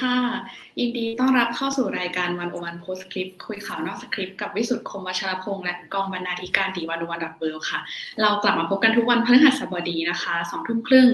[0.00, 0.16] ค่ะ
[0.80, 7.80] ยินดีต้อนรับเข้าสู่รายการวันโอวัน Postscript คุยข่าวนอกสคริปต์กับวิสุทธ์คมวชรพงษ์และกองบรรณาธิการ The One O One World ค่ะ
[8.20, 11.08] เรากลับมาพบกันทุกวันพฤหัสบดีนะคะสองทุ่มครึ่ง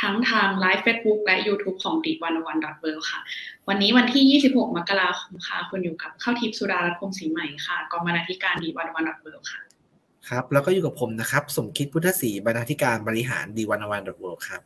[0.00, 3.20] ทั้งทาง live Facebook และ YouTube ของ The One O One World ค่ะ
[3.68, 9.60] วันนี้วันที่ 26 มกราคมค่ะคุณอยู่กับข้าวทิพย์สุดารัตน์พงศรีใหม่ค่ะกองบรรณาธิการ The One O One World ค่ะ
[10.28, 14.62] ครับแล้วก็อยู่กับผมนะครับสมคิดพุทธศรีบรรณาธิการบริหาร The One O One World ครับ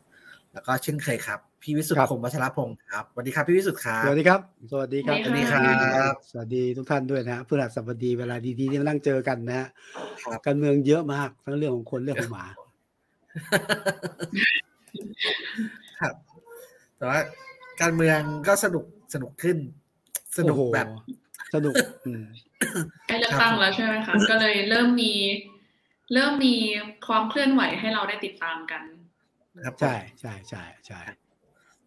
[0.52, 4.40] แล้วก็เช่นเคยครับ พี่วิสุทครัธิ์บคมวัชรพงศ์ครับสวัสดีครับพี่วิสุทธิ์ครับสวัสดีครับ
[4.72, 9.68] สวัสดีครับ สวัสดีครับ สวัสดีทุกท่านด้วยนะฮะพฤหัสบดีเวลาดีๆที่มานั่งเจอกันนะฮะ
[10.22, 12.46] ครับการเมืองเยอะมากทั้งเรื่องของคนเรื่องของหมา
[16.00, 16.14] ครับ
[16.96, 17.20] แต่ว่า
[17.80, 19.58] การเมืองก็สนุกสนุกขึ้น
[20.38, 20.86] สนุกโอ้โหแบบ
[21.54, 21.74] สนุก
[22.06, 22.24] อืม
[23.06, 25.14] ใกล้เลือกตั้งแล้วใช่ไหมคะก็เลยเริ่มมี
[26.12, 26.54] เริ่มมี
[27.06, 28.82] ความเคลื่อนไหวให้เราได้ติดตามกัน
[29.64, 31.00] ครับใช่ใช่ใช่ใช่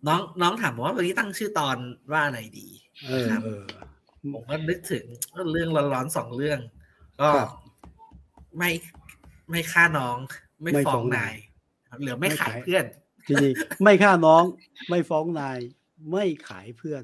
[0.08, 1.78] น้องน้องถามว่าวันนี้ตั้งชื่อตอน
[2.12, 2.68] ว่าอะไรดี
[3.08, 3.64] เออเออ
[4.34, 5.04] ผมก็นึกถึง
[5.52, 6.60] เรื่องร้อนๆสองเรื่อง
[7.22, 7.50] ก็ครับ
[8.58, 8.72] ไม่
[9.50, 10.18] ไม่ฆ่าน้อง
[10.62, 11.34] ไม่ไม่ฟ้ฟ้อองงนาย
[12.02, 12.86] เหลือไม่ไม่ขายขายเพื่อน
[13.28, 14.44] จริงๆไม่ฆ่าน้อง
[14.90, 15.60] ไม่ฟ้องนาย
[16.12, 17.04] ไม่ขายเพื่อน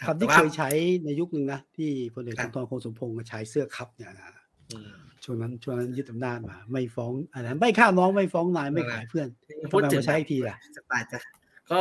[0.00, 0.70] ครับคำที่แต่ว่าเคยใช้
[1.04, 4.30] ในยุคหนึ่งนะที่พลเอกครัสุบนทรคงสมพงษ์ใช้เสื้อคับเนี่ยนะ
[4.70, 4.90] อืม
[5.24, 9.28] ช่วงนั้นช่วงนั้นยึดอำนาจมา ไม่ฟ้องอะไรนะไม่ฆ่าน้องไม่ฟ้องนายไม่ขายเพื่อน
[9.62, 11.18] ทำไมมาใช้อีกทีล่ะสไตล์จะ
[11.72, 11.80] ก็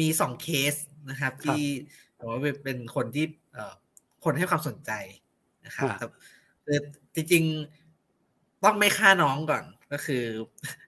[0.00, 0.74] มีสองเคส
[1.10, 1.62] นะครับ ที่
[2.18, 3.74] ผมว่าเป็นคนที่เอ่อ
[4.24, 4.90] คนให้ความสนใจ
[5.66, 6.10] นะครับครับ
[6.64, 6.74] แต่
[7.14, 10.24] คือจริงๆต้องไม่ฆ่าน้องก่อนก็คือ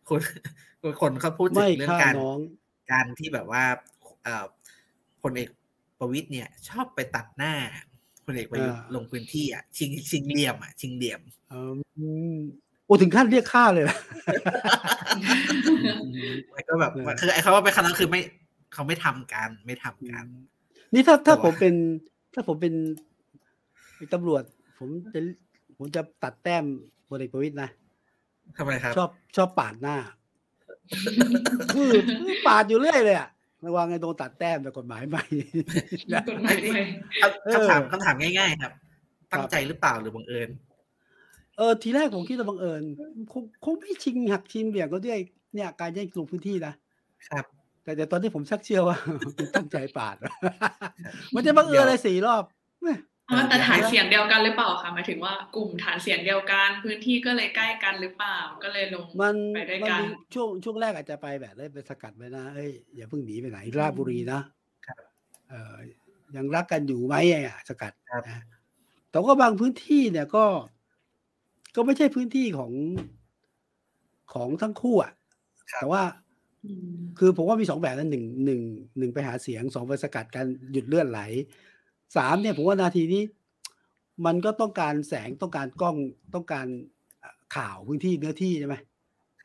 [0.09, 0.20] คุณ
[1.01, 2.39] คนเขาพูดถึไม่งเรื่อฆ่างการน้อง
[2.91, 3.64] การที่แบบว่า
[4.25, 4.47] เอ่อ
[5.23, 5.48] พลเอก
[5.98, 7.55] ประวิตยเนี่ย ชอบไปตัดหน้า
[8.27, 11.73] พลเอกประยุทธ์อ่าลงพื้นที่อะชิงชิงเหลี่ยมอะชิงเหลี่ยมเออ
[12.87, 13.97] โอ้ถึงขั้นเรียกค่าเลยนะ
[16.55, 18.20] แล้วก็แบบเออคือไอ้เขาว่าไปคณะคือไม่
[18.75, 20.25] เขาไม่ทำกันไม่ทำกัน
[20.95, 21.75] นี่ถ้าถ้าแต่ว่าผมเป็น
[22.35, 22.75] ถ้าผมเป็น
[24.14, 24.42] ตำรวจ
[24.79, 25.20] ผมจะ
[25.79, 26.64] ผมจะตัดแต้ม
[27.08, 27.69] พลเอกประวิตยนะ
[28.58, 29.96] ทำไมครับ ชอบชอบปาดหน้า
[31.75, 31.91] คือ
[32.46, 33.29] ปาดอยู่เรื่อยเลยอะ
[33.67, 35.25] ระวังไอ้โดนตัดแต้มแต่กฎหมายใหม่
[36.13, 36.80] นะกฎหมายใหม่
[37.45, 38.73] เออคำถามคำถามง่าย ๆ ครับ
[39.33, 40.48] ตั้งใจหรือเปล่าหรือบังเอิญ
[41.56, 42.83] เออทีแรกผมคิดว่าบังเอิญ
[43.33, 45.20] คงคงไม่ชิงหักชิงเหลี่ยมก็ด้วย
[45.55, 46.72] เนี่ยการแย่งลงพื้นที่นะ
[47.28, 47.44] ครับ
[47.83, 50.16] แต่แต่ตอนที่ผมชักเชื่อว่ามันตั้งใจปาด
[51.34, 52.45] มันจะบังเอิญอะไรสี่รอบ
[52.83, 52.95] แม่
[53.28, 64.40] อ๋อแต่ฐานเสียงเดียวกันหรือเปล่าคะหมายถึงว่ากลุ่มฐานเสียงเดียวกัน พื้นที่ก็เลยใกล้กันหรือเปล่าก็เลยลงมันไปด้วยมันกันมีช่วงช่วงแรกอาจจะไปแบบเลยไปสกัดไว้นะเอ้ยอย่าเพิ่งหนีไปไหนราชบุรีนะ
[64.86, 64.98] ครับ
[65.50, 65.77] เออ
[66.36, 68.45] ยังรักกันอยู่ไหมอะสกัดครับนะ
[69.11, 70.45] แต่ว่าบางพื้นที่เนี่ยก็
[71.77, 72.73] ก็ไม่ใช่พื้นที่ของ
[74.33, 75.13] ของทั้งคู่อะ
[75.73, 76.03] ครับแต่ว่า
[76.64, 76.73] อื
[77.03, 78.61] มคือผมว่ามีสองแบบนั้นหนึ่งหนึ่ง
[78.98, 81.20] หนึ่งไปหาเสียงสองไปสกัดการหยุดเลือดไหล
[82.17, 83.23] สามเนี่ยผมว่านาทีนี้
[84.27, 85.97] มันก็ต้องการแสงต้องการกล้อง
[86.35, 86.67] ต้องการ
[87.20, 88.77] เอ่อข่าวพื้นที่เนื้อที่ใช่ไหม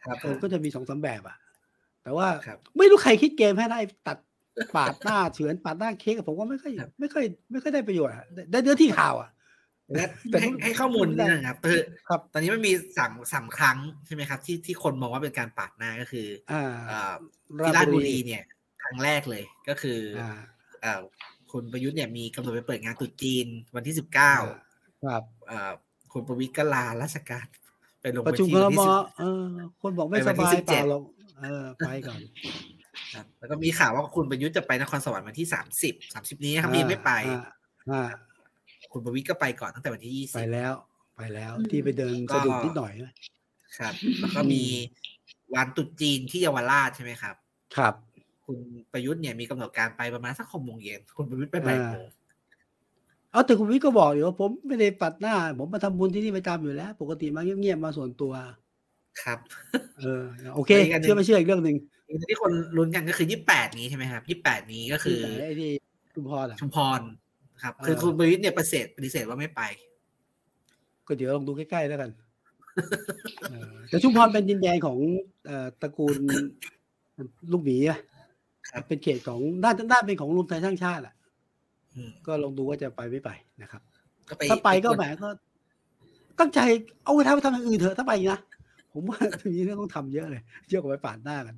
[0.03, 1.37] ครับเออก็จะมีสองสามแบบอะ
[2.03, 4.17] แต่ว่าครับไม่รู้ใครคิดเกมให้ได้ตัด
[4.75, 9.29] ปาดหน้าเฉือนปาดหน้าเค้กอะผมว่าไม่ค่อยครับไม่ค่อยไม่ค่อยได้ประโยชน์อะได้ได้เนื้อที่ข่าวอะ
[9.95, 11.79] และแต่ให้ให้ข้อมูลนิดนึงครับคือ
[12.09, 17.13] ครับตอนนี้มันมีสามสามครั้งใช่ไหมครับ ที่ที่คนมองว่าเป็นการปาดหน้าก็คืออ่าเอ่อ
[17.65, 18.43] ที่ราชบุรีเนี่ย
[18.83, 20.39] ครั้งแรกเลยก็คือออ่า
[20.81, 21.01] เอ่อ
[21.51, 24.33] คุณประยุทธ์เนี่ยมีกำหนดไปเปิดงานตรุษจีนวันที่สิบเก้า
[25.05, 25.71] ครับเอ่อ
[26.13, 27.45] คุณประวิตรก็ลาราชการ
[28.01, 29.45] ไปลงประพื้นชุมที่ครวันมที่สิบเออ
[29.81, 31.03] คนบอกไม่ไปสวันที่บาย17เปล่าหรอก
[31.41, 32.19] เออไปก่อน
[33.13, 37.43] ครับแล้วก็มีข่าวว่าคุณประยุทธ์จะไปนครสวรรค์วันที่สามสิบสามสิบนี้นะครับยังไม่ไปอ่า
[37.91, 38.09] อ่า
[38.93, 40.73] คุณประวิตรก็ไปก่อนตั้งแต่วันที่ยี่ไปสิบแล้ว
[41.17, 43.13] ไปแล้วอืมที่ไปเดินก็สะดุดนิดหน่อยนะ
[43.77, 44.63] ครับ แล้วก็มี
[45.55, 47.35] วันตรุษจีนที่เยาวราชใช่ไหมครับ
[47.77, 47.93] ครับ
[48.45, 48.57] คุณ
[48.91, 52.07] ประยุทธ์เนี่ยมีกำหนดการไปประมาณสักหกโมงเย็นคุณประยุทธ์ไปบ่ายโมง
[53.31, 58.33] เอาแต่คุณวิทย์ก็บอกอยู่ว่าผมไม่ได้ปัดหน้า ผมมาทำบุญที่นี่ประจำอยู่แล้ว ปกติมาเงียบๆมาส่วนตัว
[59.23, 59.39] ครับ
[59.99, 60.23] เออ
[60.55, 61.77] โอเคอีกอันหนึ่งเชื่อไม่เชื่ออีกเรื่องหนึ่ง
[62.07, 65.71] อีกที่คนลุ้นกันก็คือยี่แปดนี้ใช่ไหมครับยี่แปดนี้ก็คือไอ้ที่
[66.13, 67.01] คุณพรอะชุมพร
[67.61, 69.61] ครับเออคือคุณประยุทธ์เนี่ยปฏิเสธปฏิเสธว่าไม่ไป
[71.07, 72.11] ก็เดี๋ยวลองดูใกล้ๆแล้วกัน
[73.49, 74.97] เออแต่ชุมพรเป็นดินแดนของ
[75.47, 76.15] เอ่อตระกูล
[77.51, 77.99] ลูกหมีอะ
[78.71, 81.13] ครับเป็นเขตของน่าจะน่าเป็นของรวมไทยสร้างชาติอะ
[81.95, 83.29] อืมก็ลองดูว่าจะไปไม่ไป
[83.61, 83.81] นะครับ
[84.29, 85.27] ก็ไปถ้าไปก็ดแหมก็
[86.39, 86.59] ตั้งใจ
[87.03, 88.39] เอาเวลาไปทำอย่างอื่นเถอะถ้าไปนะ
[88.93, 91.55] ผมว่าทีนี้เรื่องต้องทำเยอะเลยเยอะกว่าไปปาดหน้ากัน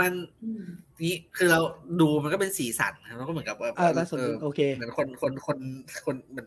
[0.00, 0.12] มัน
[0.44, 0.64] อืม
[1.02, 1.60] นี่คือเรา
[2.00, 5.58] ดูมันก็เป็นสีสันนะครับแล้วก็เหมือนกับว่าเออแล้วสนเออโอเคเหมือนคนคนคน
[6.06, 6.46] คนเหมัน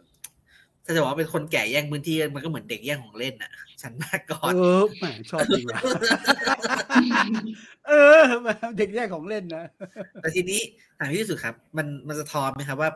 [0.86, 3.52] ถ้าจะบอกว่าเป็นคนแก่แย่งพื้นที่มันก็เหมือนเด็กแย่งของเล่นอะ
[3.82, 5.82] ฉันมาก่อนเออแหมชอบจริงว่ะ
[7.88, 8.22] เออ
[8.78, 9.66] เด็กแย่ของเล่นนะ
[10.22, 10.62] แต่ทีนี้
[11.00, 12.92] ถามที่สุดครับ มันมันจะท้อนไหมครับว่า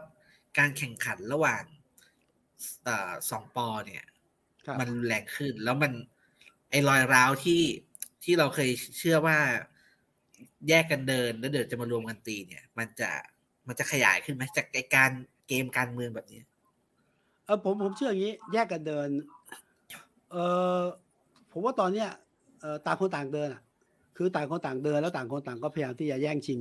[0.58, 1.64] การแข่งขันระหว่าง
[3.30, 4.04] สองปอเนี่ย
[4.80, 5.92] มันแรงขึ้นแล้วมัน
[6.70, 7.62] ไอ้รอยร้าวที่
[8.24, 9.38] ที่เราเคยเชื่อว่า
[10.70, 13.10] แยกกันเดินแล้วเดี๋ยวจะมารวมกันตีเนี่ย มันจะ
[13.68, 14.66] มันจะขยายขึ้นไหมจาก
[14.96, 15.12] การ
[15.48, 16.42] เกมการเมืองแบบนี้
[17.46, 19.10] เออผมผมเชื่ออย่างนี้ แยกกันเดิน
[20.32, 20.36] เอ
[20.78, 20.80] อ
[21.52, 22.10] ผมว่าตอนเนี้ย
[22.62, 23.62] เออต่างคนต่างเดินอะ
[24.18, 26.60] คือต่างคนต่างเดินแล้วต่างคนต่างก็พยายามที่จะแย่งชิง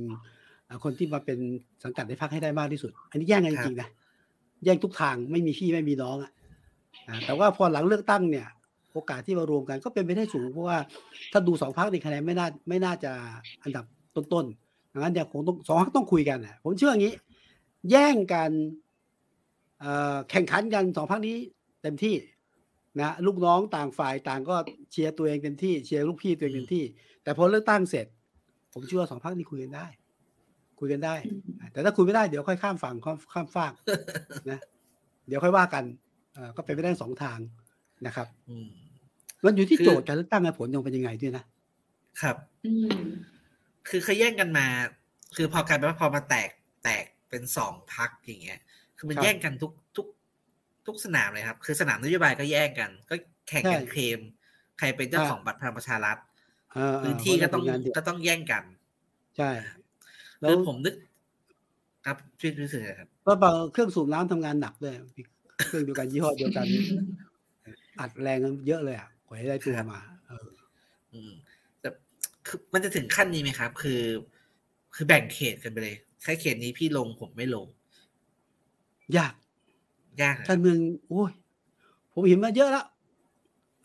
[0.83, 1.39] คนที่มาเป็น
[1.83, 3.89] สังกัดในพรรคให้ได้มากที่สุด อันนี้แย่งกันจริงนะ
[4.63, 6.31] แย่งทุกทางไม่มีพี่ไม่มีน้องอะ
[7.25, 8.47] แต่ว่าพอหลังเลือกตั้งเนี่ย
[8.93, 10.77] โอกาสที่มารวมกันก็เป็นไปได้สูงเพราะว่า
[11.31, 13.11] ถ้าดูสองพรรคในคะแนนไม่น่าไม่น่าจะ
[13.63, 13.85] อันดับ
[14.15, 17.13] ต้นๆดังนั้นเนี่ยคงต้องสองพรรคต้องคุยกันนะผมเชื่ออย่างนี้
[17.91, 18.51] แย่งกัน
[20.29, 21.35] แข่งขันกันสองพรรคนี้
[21.83, 22.15] เต็มที่
[22.99, 24.55] นะลูกน้องต่างฝ่ายต่างก็
[24.91, 26.83] เชียร์ตัวเองเต็มที่เชียร์ลูกพี่ตัวเองเต็มที่
[27.23, 28.05] แต่พอเลือกตั้งเสร็จ
[28.73, 29.87] ผมเชื่อสองพรรคนี้คุยกันได้
[30.79, 31.15] คุยกันได้
[31.71, 32.95] แต่ถ้าคุยไม่ได้เดี๋ยวค่อยข้ามฝั่ง
[33.33, 33.73] ข้ามฟาก
[34.49, 34.59] นะ
[35.27, 35.83] เดี๋ยวค่อยว่ากัน
[36.57, 37.39] ก็เป็นไปได้สองทาง
[38.07, 38.80] นะครับมั
[39.49, 41.43] นอยู่ที่โจทย์การเลือกตั้งและผลยังเป็นยังไงด้วยนะ
[42.21, 42.35] ครับ
[43.89, 44.67] คือเขาแย่งกันมา
[45.35, 46.51] คือพอการว่าพอมาแตก
[46.83, 48.59] แตกเป็นสองพักอย่างเงี้ย
[48.97, 50.07] คือมันแย่งกันทุกทุก
[50.87, 53.15] ทุกสนามเลยครับ คือสนามนโยบายก็แย่งกัน ก็
[53.49, 54.19] แข่งกันเคลม
[54.79, 56.17] ใครเป็นเจ้าของบัตรพลังประชารัฐ
[57.03, 57.63] พื้นที่ก็ต้อง
[57.95, 58.63] ก็ต้องแย่งกัน
[59.37, 59.49] ใช่
[60.39, 60.95] แล้วผมนึก
[62.05, 64.95] ครับช่วยรู้สึกครับว่าบางเครื่องสูบน้ำทำงานหนักเลย
[65.67, 66.65] เครื่องเดียวกันยี่ห้อเดียวกัน
[67.99, 70.47] อัดแรงกันเยอะเลยอะก ว่าจะได้ตัวมา เออ
[71.13, 71.31] อืม
[71.79, 71.89] แต่
[72.47, 74.01] คือมันจะถึงขั้นนี้ไหมครับ คือ
[74.95, 77.67] คือแบ่งเขตกันไปเลยแค่เขตนี้พี่ลงผมไม่ลง
[79.17, 79.33] ยาก
[80.21, 81.31] ยากการเมืองโอ้ย
[82.13, 82.85] ผมเห็นมาเยอะแล้ว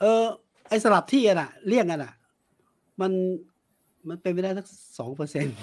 [0.01, 0.25] เออ
[0.69, 2.13] ไอ้สลับที่กันอะเลี่ยงกันอะ
[3.01, 3.13] มัน
[4.09, 4.67] มันเป็นไม่ได้สัก
[4.99, 5.57] สองเปอร์เซ็นต์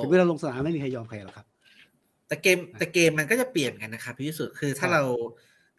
[0.00, 1.46] ถึงเวลาลงสนามไม่มีใครยอมใครหรอกครับ
[2.28, 5.02] แต่เกมแต่เกมมันก็จะเปลี่ยนกันนะครับพี่สุดคือถ้าเรา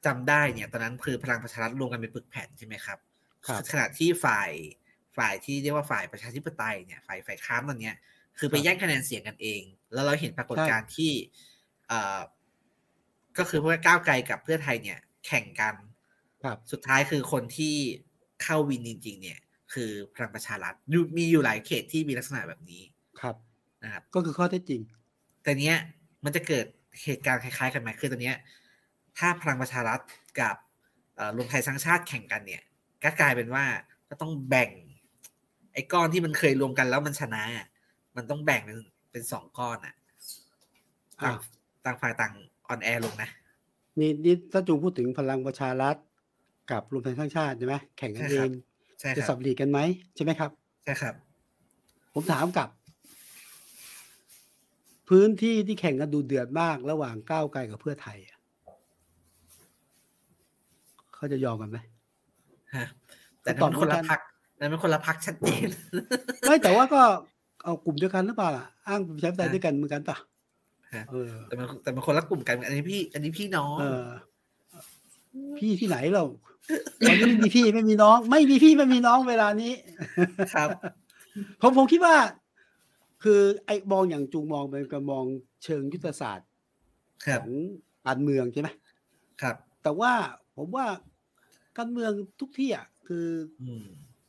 [0.05, 2.97] จำได้เนี่ย ตอนนั้นคือพลังประชารัฐรวมกันเป็นปึกแผ่นใช่ไหมครับ
[3.71, 4.51] ขณะที่ฝ่าย
[5.17, 7.95] ฝ่ายที่เรียกว่าฝ่ายประชาธิปไตยเนี่ย ฝ่ายฝ่ายค้านตอนเนี้ย
[8.37, 9.61] คือไปแย่งคะแนนเสียงกันเอง
[9.93, 11.11] แล้วเราเห็นปรากฏการณ์ที่
[11.87, 12.19] เอ่อ
[13.37, 15.75] ก็คือเพื่อก้าวไกลกับเพื่อไทยเนี่ย แข่งกัน
[16.43, 17.75] ครับ สุดท้ายคือคนที่
[18.43, 19.39] เข้าวินจริง ๆ เนี่ย
[19.73, 20.73] คือพลังประชารัฐ
[21.17, 22.81] มีอยู่หลายเขตที่มีลักษณะแบบนี้
[23.21, 23.35] ครับ
[23.83, 24.81] นะครับ ก็คือข้อเท็จจริง
[25.43, 25.77] แต่เนี้ย
[26.23, 26.65] มันจะเกิด
[27.03, 28.37] เหตุการณ์คล้ายๆ กันไหมคือตอนเนี้ย
[29.17, 29.99] ถ้าพลังประชารัฐ
[30.39, 30.55] กับ
[31.35, 32.63] รวมไทยสร้างชาติแข่งกันเนี่ย
[33.03, 33.65] ก็กลายเป็นว่า
[34.09, 34.69] ก็ต้องแบ่ง
[35.73, 37.43] ไอ้ก้อนที่มันเคยรวมกันแล้วมันชนะ
[38.15, 38.79] มันต้องแบ่งเป็น
[39.11, 39.95] เป็นสองก้อนอะ
[41.23, 41.35] ต่าง
[41.85, 42.33] ต่างฝ่ายต่าง
[42.67, 43.29] อ่อนแอลงนะ
[43.99, 45.95] นี่นี่ถ้าจูพูดถึงพลังประชารัฐ
[46.71, 48.49] กับรวมไทยสร้างชาติใช่ไหมแข่งกันเอง
[49.17, 49.79] จะสับหลีกันไหม
[50.15, 50.51] ใช่ไหมครับ
[50.83, 51.15] ใช่ครับ
[52.13, 52.69] ผมถามกับ
[55.09, 58.17] พื้นที่ที่แข่งกันดูเดือดมากระหว่างก้าวไกลกับเพื่อไทย
[61.23, 61.77] เขาจะยอมกันไหม
[62.75, 62.85] ฮะ
[63.43, 64.19] แต่ตอนคนละพัก
[64.59, 65.67] นั่นเป็นคนละพักชัดเจน
[66.47, 67.01] ไม่แต่ว่าก็
[67.63, 70.17] เอากลุ่มเดียวกันหรือเปล่าล่ะอ้างประชาธิปไตยด้วยกันเหมือนกันป่ะ
[71.47, 73.77] แต่มันแต่มันคนละกลุ่มกัน อันนี้พี่ อันนี้พี่น้อง
[75.57, 76.25] พี่ที่ไหนเรา
[77.07, 79.73] ตอนนี้ไม่มีพี่ไม่มีน้อง ไม่มีพี่ไม่มีน้องเวลานี้
[80.55, 80.69] ครับ
[81.61, 82.15] ผมผมคิดว่า
[83.23, 85.25] คือไอ้มองอย่างจูงมองเป็นการมอง
[85.63, 86.47] เชิงยุทธศาสตร์
[87.39, 87.49] ของ
[88.05, 88.69] การเมืองใช่ไหม
[89.41, 90.11] ครับ แต่ว่า
[90.57, 90.85] ผมว่า
[91.77, 93.27] การเมืองทุกที่อะคือ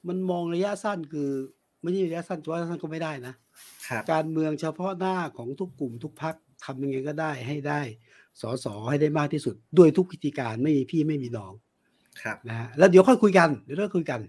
[0.09, 1.29] มันมองระยะสั้นคือ
[1.83, 3.35] ไม่ใช่ระยะสั้นระยะสั้นก็ไม่ได้นะ
[4.13, 6.35] การเมืองเฉพาะหน้าของทุกกลุ่มทุกพัก
[6.65, 7.81] ทำยังไงก็ได้ให้ได้
[8.41, 11.53] สอสอให้ได้มากที่สุด ด้วยทุกวิธีการไม่มีพี่ไม่มีน้อง
[12.23, 14.21] ครับนะฮะแล้วเดี๋ยวค่อยคุยกันเดี๋ยวเราคุยกัน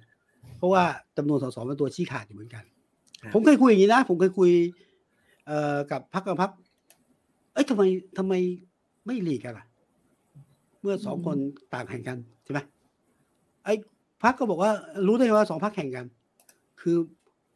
[0.57, 0.84] เพราะว่า
[1.17, 2.63] จำนวนสสเป็นตัวชี้ขาดอยู่เหมือนกัน
[3.34, 4.51] ผมเคยคุยอย่างนี้นะ ผมเคยคุย
[5.48, 6.51] เอ่อกับพักกับพัก
[7.53, 7.84] เอ้ยทำไม
[8.17, 8.34] ทำไม
[9.05, 9.65] ไม่หลีกกันล่ะ
[10.81, 11.38] เมื่อสองคน
[11.74, 12.60] ต่างแข่งกันใช่ไหม
[13.65, 13.74] ไอ้
[14.24, 14.72] พักก็บอกว่า
[15.07, 16.05] รู้ได้ไงว่าสองพักแข่งกัน
[16.81, 16.98] คือ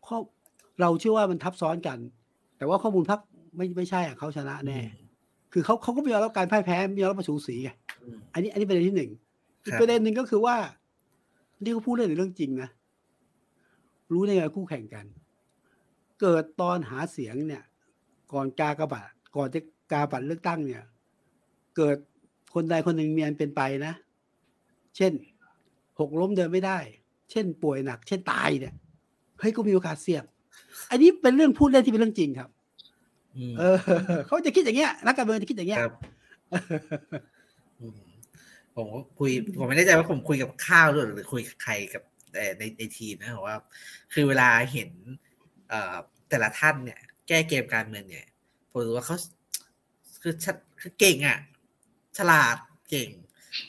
[0.08, 0.18] ข้อ
[0.82, 1.98] เราเชื่อว่ามันทับซ้อนกัน
[2.58, 3.20] แต่ว่าข้อมูลพัก
[3.56, 4.80] ไม่ไม่ใช่อะเขาชนะแน่
[5.54, 7.70] คือเขาเขาก็มีรับการพ่ายแพ้มีรับมาสูสีไง
[8.34, 9.12] อันนี้อันนี้ประเด็นที่หนึ่ง
[9.66, 10.56] อีกประเด็นหนึ่งก็คือว่า
[11.64, 12.70] ที่เขาพูดเรื่องเรื่องจริงนะ
[14.12, 15.06] รู้ได้ไงคู่แข่งกัน
[16.22, 17.64] เกิดตอนหาเสียงเนี่ย
[18.34, 19.60] ก่อนกากระบาดก่อนจะ
[19.92, 20.84] กาบัตรเลือกตั้งเนี่ย
[21.78, 21.98] เกิด
[22.54, 23.94] คนใดคนหนึ่งมีอันเป็นไปนะ
[24.98, 25.14] เช่น
[26.00, 26.80] หกล้มเดินไม่ได้
[27.32, 28.74] เช่นป่วยหนัก เช่นตายเนี่ย
[29.40, 30.24] เฮ้ยก็มีโอกาสเสี่ยง
[30.92, 32.50] อันนี้เป็นเรื่องพูดเล่นที่เป็นเรื่องจริงครับ
[33.60, 33.78] เออ
[34.26, 35.80] เขาจะคิดอย่างเงี้ยนักการเมืองจะคิดอย่างเงี้ย
[38.76, 38.88] ผม
[39.20, 42.04] คุยผมไม่แน่ใจว่าผมคุยกับข้าวด้วยหรือคุยกับใครกับ
[42.34, 43.58] แต่ในในทีมนะว่า
[44.14, 44.90] คือเวลาเห็น
[45.70, 45.96] เอ่อ
[46.30, 48.28] แต่ละท่านเนี่ย แก้เกมการเมืองเนี่ย
[48.72, 49.18] ผมรู้ว่าเขา
[50.22, 50.34] คือ
[50.82, 51.40] คือเก่งอะ
[52.18, 52.56] ฉลาด
[52.90, 53.10] เก่ง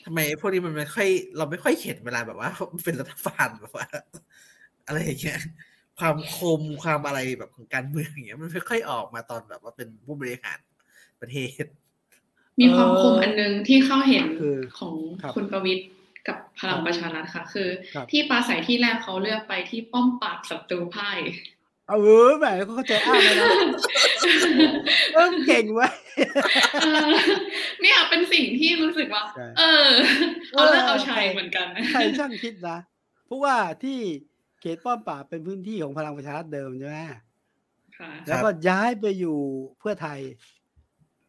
[0.05, 2.49] ทำไมพวกนี้มันไม่ค่อย เราไม่ค่อยเห็นเวลาแบบว่า
[2.83, 3.87] เป็นรัฐบาลแบบว่า
[4.87, 5.39] อะไรอย่างเงี้ย
[5.99, 10.57] ความคมความอะไรแบบของการเมืองอย่างเงี้ย มันไม่ค่อยออกมาตอนแบบว่าเป็นผู้บริหาร
[11.21, 11.65] ประเทศ
[12.59, 14.25] มีความคมอันนึงที่เข้าเห็น
[14.79, 14.93] ของ
[15.35, 15.89] คุณประวิทย์
[16.27, 17.69] กับพลังประชารัฐค่ะ คือ
[18.11, 21.19] ที่ปราศัยที่แรกเขาเลือกไปที่ป้อมปราบศัตรูพ่าย
[21.89, 21.93] เอ
[22.27, 23.49] อแหมเขาเข้าใจอ้างเลยนะ
[25.13, 25.87] เออเก่งไว้
[27.81, 29.23] เนี่ยเป็นสิ่งที่รู้สึกว่า
[29.57, 29.89] เออ
[30.51, 32.77] เอาเลือกเอาชัยเหมือนกันใครช่างคิดนะ
[33.25, 33.99] เพราะว่าที่
[34.61, 36.97] เขตป้อมปราบเป็นพื้นที่ของพลังประชารัฐเดิมใช่ไหม
[38.27, 39.37] แล้วก็ย้ายไปอยู่
[39.79, 40.19] เพื่อไทย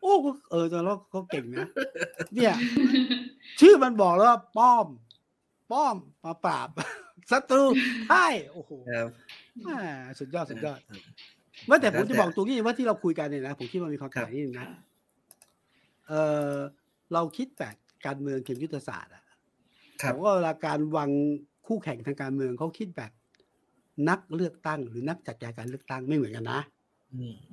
[0.01, 0.15] โอ้
[0.51, 1.69] เออตอนแรกเขาเก่งนะ
[2.35, 2.55] เนี่ย
[3.61, 4.87] ชื่อมันบอกแล้วว่าป้อม
[5.73, 6.69] ป้อมมาปราบ
[7.31, 7.65] ศัตรู
[8.09, 8.71] ใช่โอ้โห
[10.19, 10.79] สุดยอดสุดยอด
[11.67, 14.67] เมื่อแต่ผมจะบอกตรงนี้ว่าที่เราคุยกันเนี่ยนะผมคิดว่ามีความแตกนิดนึงนะ
[16.09, 16.13] เอ
[16.53, 16.55] อ
[17.13, 17.77] เราคิดแบบ
[18.07, 19.25] การเมืองเกมยุทธศาสตร์อะ
[20.13, 21.11] ผมว่าเวลาการวาง
[21.67, 23.13] คู่แข่งทางการเมืองเขาคิดแบบ
[24.09, 26.61] นักเลือกตั้ง หรือนักจัดการการเลือกตั้งไม่เหมือนกันนะ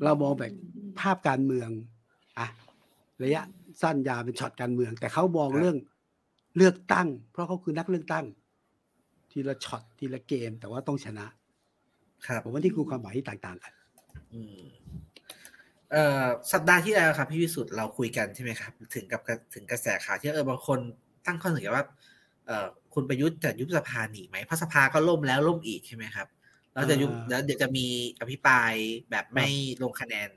[0.04, 0.54] เรามองแบบ
[1.00, 1.70] ภาพการเมือง
[2.40, 2.48] อะ
[3.24, 3.42] ระยะ
[3.82, 5.78] สั้นยาวเป็นช็อตการเมือง แต่เขามองเรื่อง
[6.58, 8.26] เลือกตั้ง เพราะเขาคือนักเลือกตั้ง
[9.32, 11.26] ทีละช็อตทีละเกม แต่ว่าต้องชนะ
[12.28, 13.74] ครับผมว่าที่คือความหมายที่ต่าง ๆ กัน
[15.92, 19.22] เอ่อสัปดาห์ที่แล้วครับพี่วิสุทธ์เราคุยกันใช่ไหมครับ ถึงกับ
[19.54, 20.80] ถึงกระแสข่าวที่เออบางคน
[21.26, 21.86] ตั้งข้อสังเกตว่า
[22.48, 26.28] เอ่อคุณประยุทธ์จะยุบสภาหนีไหมเพราะสภาก็ล่มแล้วล่มอีกใช่ไหมครับ
[26.74, 27.86] แล้วจะยุบแล้วเดี๋ยวจะมี
[28.22, 28.74] อภิปราย
[29.12, 29.48] แบบไม่
[29.84, 30.30] ลงคะแนน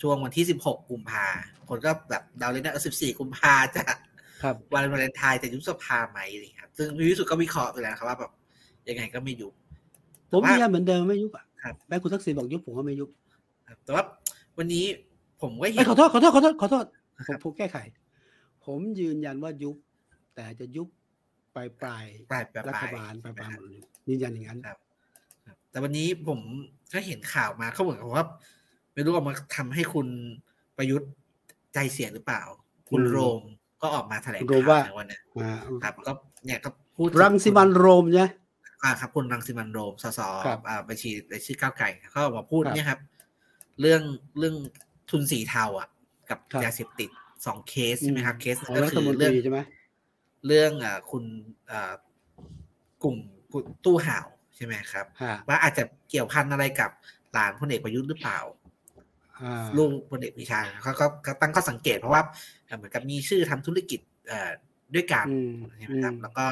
[0.00, 1.26] ช่วงวันที่สิบหกกุมภา
[1.68, 3.82] คนก็แบบเดาเลยนะสิบสี่กุมภาจะ
[4.74, 8.32] วันวาเลนไทน์จะยุบสภาไหมนี่ครับซึ่งพี่วิสุทธ์ก็วิเคราะห์ไปแล้วครับว่าแบบ
[8.88, 9.52] ยังไงก็ไม่ยุบ
[10.30, 11.44] ผมยืนยันเหมือนเดิมไม่ยุบอะ
[11.88, 13.10] แม้คุณทักษิณบอกยุบผมก็ไม่ยุบ
[13.84, 14.04] แต่ว่า
[14.58, 14.84] วันนี้
[15.40, 16.84] ผมก็เห็นขอโทษขอโทษขอโทษขอโทษ
[17.28, 17.76] ผมผมแก้ไข
[18.64, 19.76] ผมยืนยันว่ายุบ
[20.34, 20.88] แต่จะยุบ
[21.54, 22.04] ปลายปลาย
[22.68, 23.56] รัฐบาลปลายปลาย
[24.08, 24.78] ยืนยันอย่างนั้นครับ
[25.70, 26.40] แต่วันนี้ผม
[26.92, 28.24] ก็เห็นข่าวมาเขาเหมือนกับว่า
[28.94, 30.06] ไม่รู้ออกมาทำให้คุณ
[30.76, 31.10] ประยุทธ์
[31.74, 32.42] ใจเสียหรือเปล่า
[32.90, 33.42] คุณโรม
[33.82, 35.18] ก็ออกมาแถลงข่าวในวันนี้
[35.82, 36.12] ครับก็
[36.46, 38.30] เนี่ยก็พูดรังสิมันโรมเนี่ยอ่า
[39.00, 40.20] ครับคุณรังสิมันโรมสส
[40.68, 43.00] อ่าบัญชีรายชื่อก้าวไก่เขาออกมาพูดเนี่ยครับ
[43.80, 44.02] เรื่อง
[44.38, 44.54] เรื่อง
[45.10, 45.88] ทุนสีเทาอะ
[46.30, 47.10] กับยาเสพติด
[47.46, 49.60] สองเคสใช่ไหมครับเคสก็คือเรื่องใช่ไหม
[50.46, 51.24] เรื่องอ่าคุณ
[51.70, 51.92] อ่า
[53.02, 53.16] กลุ่ม
[53.84, 55.06] ตู้ห่าวใช่ไหมครับ
[55.48, 56.90] ว่าอาจจะเกี่ยวพันอะไรกับ
[57.32, 58.38] หลานพลเอกประยุทธ์หรือเปล่า
[59.76, 62.22] ลูกพลเอกวิชาเขาก็ตั้งข้อสังเกตเพราะว่า
[62.76, 64.00] เหมือนกับมีชื่อทำธุรกิจ
[64.94, 65.26] ด้วยกัน
[65.78, 66.46] ใช่ไหมครับ แล้วก็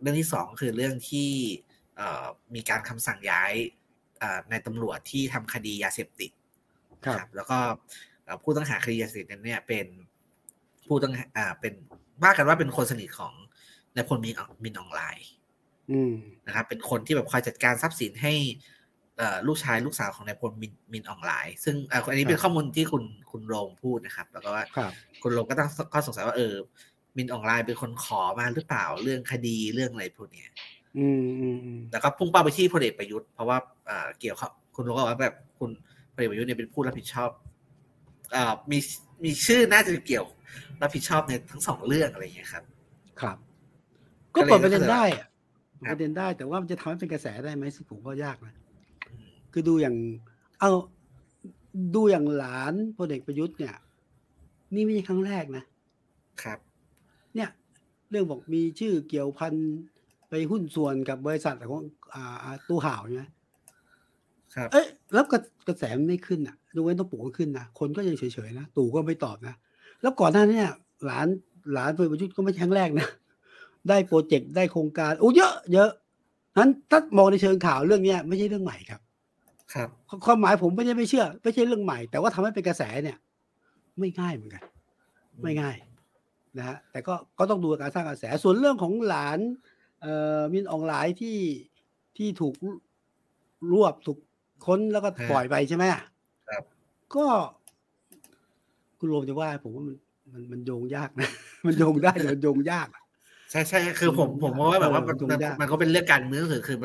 [0.00, 1.30] เรื่องที่สองคือเรื่องที่
[2.54, 3.52] มีการคำสั่งย้าย
[4.50, 6.30] ในตำรวจที่ทำคดียาเสพติด
[7.16, 7.58] ครับแล้วก็
[8.42, 9.86] ผู้ต้องหาคดียาเสพติดนั้นเนี่ยเป็น
[10.86, 11.12] ผู้ต้อง
[11.60, 11.74] เป็น
[12.22, 13.32] ว่ากันว่าเป็นคนสนิทของ
[13.94, 15.28] นายพลมินมินออนไลน์
[16.46, 18.34] นะครับเป็นคนที่แบบคอยจัดการทรัพย์สินให้
[19.46, 21.76] ลูกชายลูกสาวของนายพลมินมินออนไลน์ ซึ่ง
[22.10, 24.64] อันนี้เป็นข้อมูลที่คุณคุณโรงพูดนะครับ แล้วก็ว่า
[25.22, 26.54] คุณโรงก็ต้องก็สงสัยว่าเออ
[27.16, 30.44] มินออนไลน์เป็นคนขอมาหรือเปล่าเรื่องคดีเรื่องอะไรพวกนี้
[30.98, 33.58] อืมอืมแล้วก็พุ่งเป้าไปที่พลเอกประยุทธ์เพราะว่า
[34.20, 35.70] เกี่ยวกับคุณรู้ว่าแบบคุณ
[36.14, 37.30] พลเอกประยุทธ์เนี่ยเป็นผู้รับผิดชอบ
[38.34, 38.78] อ่ามี
[39.24, 40.26] มีชื่อน่าจะเกี่ยว
[40.82, 42.64] รับผิดชอบในทั้งสองเรื่องอะไรอย่างเงี้ยครับ
[43.20, 43.36] ครับ
[44.34, 45.04] ก็เปิดประเด็นได้
[45.90, 48.54] ประเด็นได้แต่ว่ามันจะทำให้เป็นกระแสได้ไหมสิผมก็ยากนะ
[49.52, 49.96] คือดูอย่าง
[50.60, 50.70] เอา
[51.94, 53.74] ดูอย่างหลานพลเอกประยุทธ์เนี่ย
[54.74, 55.64] นี่ไม่ใช่ครั้งแรกนะ
[56.42, 56.65] ครับเนี่ย
[58.10, 59.54] เรื่องบอกมีชื่อเกี่ยวพัน
[60.28, 61.82] ไปหุ้นส่วนกับบริษัทของ
[62.14, 63.24] อ่าตู้ห่าวใช่ไหม
[64.54, 65.24] ครับ เอ้ยแล้ว
[65.68, 69.54] กระแสมันไม่ขึ้นอะดูไว้ต้องปลูกขึ้นนะคนก็ยังเฉยๆนะตู่ก็ไม่ตอบนะ
[70.02, 70.60] แล้วก่อนหน้านี้
[71.06, 71.26] หลาน
[71.72, 73.08] หลานเพื่อประยุทธ์ก็ไม่ใช่ครั้งแรกนะ
[73.88, 75.90] ได้โปรเจกต์ได้โครงการโอ้เยอะ เยอะ
[76.58, 79.00] นั้นถ้ามองในเชิงข่าวเรื่องเนี้ยไม่ใช่เรื่องใหม่ครับ
[79.74, 79.88] ครับ
[80.24, 83.16] ความหมายผมไม่ใช่ไม่เชื่อ ไม่ใช่เรื่องใหม่ แต่ว่าทำให้เป็นกระแสเนี่ย
[83.98, 84.62] ไม่ง่ายเหมือนกัน
[85.42, 85.76] ไม่ง่าย
[86.58, 89.38] นะฮะแต่ก็ก็ต้องดูการสร้างกระแสส่วนเรื่องของหลาน
[90.00, 91.38] เอ่อมินออนไลน์ที่
[92.16, 92.54] ที่ถูก
[93.72, 94.18] รวบถูก
[94.66, 95.84] ค้นแล้วก็ปล่อยไปใช่ไหม
[96.48, 96.64] ครับ
[97.14, 97.26] ก็
[98.98, 99.96] คุณโรมจะว่าผมว่ามัน
[100.32, 101.30] มันมันโยงยากนะ
[101.66, 102.88] มันโยงได้แต่มันโยงยาก
[103.50, 105.16] ใช่ใช่คือผมผมว่าแบบว่ามัน
[105.60, 106.78] มันก็เป็นเรื่องการเมืองคือคือ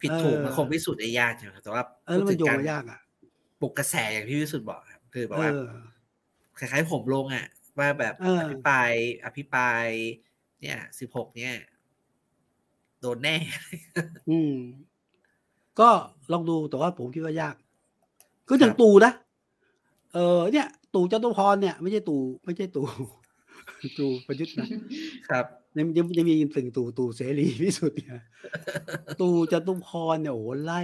[0.00, 3.00] ผิดถูกมันคงพิสูจน์ได้ยากใช่ไหมแต่ว่าเออมันโยงยากอะ
[3.60, 5.50] ปลุกกระแสอย่างที่พิสุทธ์บอกครับคือแบบว่า
[6.58, 7.46] คล้ายๆผมลงอะ
[7.78, 8.92] ว่าแบบอภิปราย
[9.24, 9.86] อภิปราย
[10.60, 11.54] เนี่ยสิบหกเนี่ย
[13.00, 13.36] โดนแน่
[14.30, 14.54] อืม
[15.80, 15.90] ก็
[16.32, 17.54] ลองดูแต่ว่าผมคิดว่ายาก
[18.48, 19.12] ก็อย่างตู่นะ
[20.14, 22.86] เออเนี่ย ตู่จตุพรเนี่ย ไม่ใช่ตู่ไม่ใช่ตู่
[23.98, 24.66] ตู่ประยุทธ์นะ
[25.28, 25.44] ครับ
[25.78, 28.22] ยังยังยังมีตึงตู่ตู่เสรีพิสุทธิ์เนี่ย
[29.20, 30.82] ตู่จตุพรเนี่ยโอ้ไล่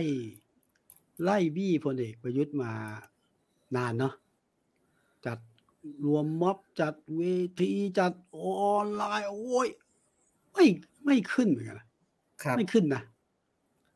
[1.25, 2.73] ไล่บี้พลเอกประยุทธ์มา
[3.77, 4.30] นานเนาะจัด
[6.05, 7.21] รวมม็อบจัดเว
[7.61, 8.39] ทีจัดอ
[8.75, 9.69] อนไลน์โอ้ย
[10.53, 10.65] ไม่
[11.05, 11.81] ไม่ขึ้นเหมือนกัน
[12.57, 13.03] ไม่ขึ้นนะ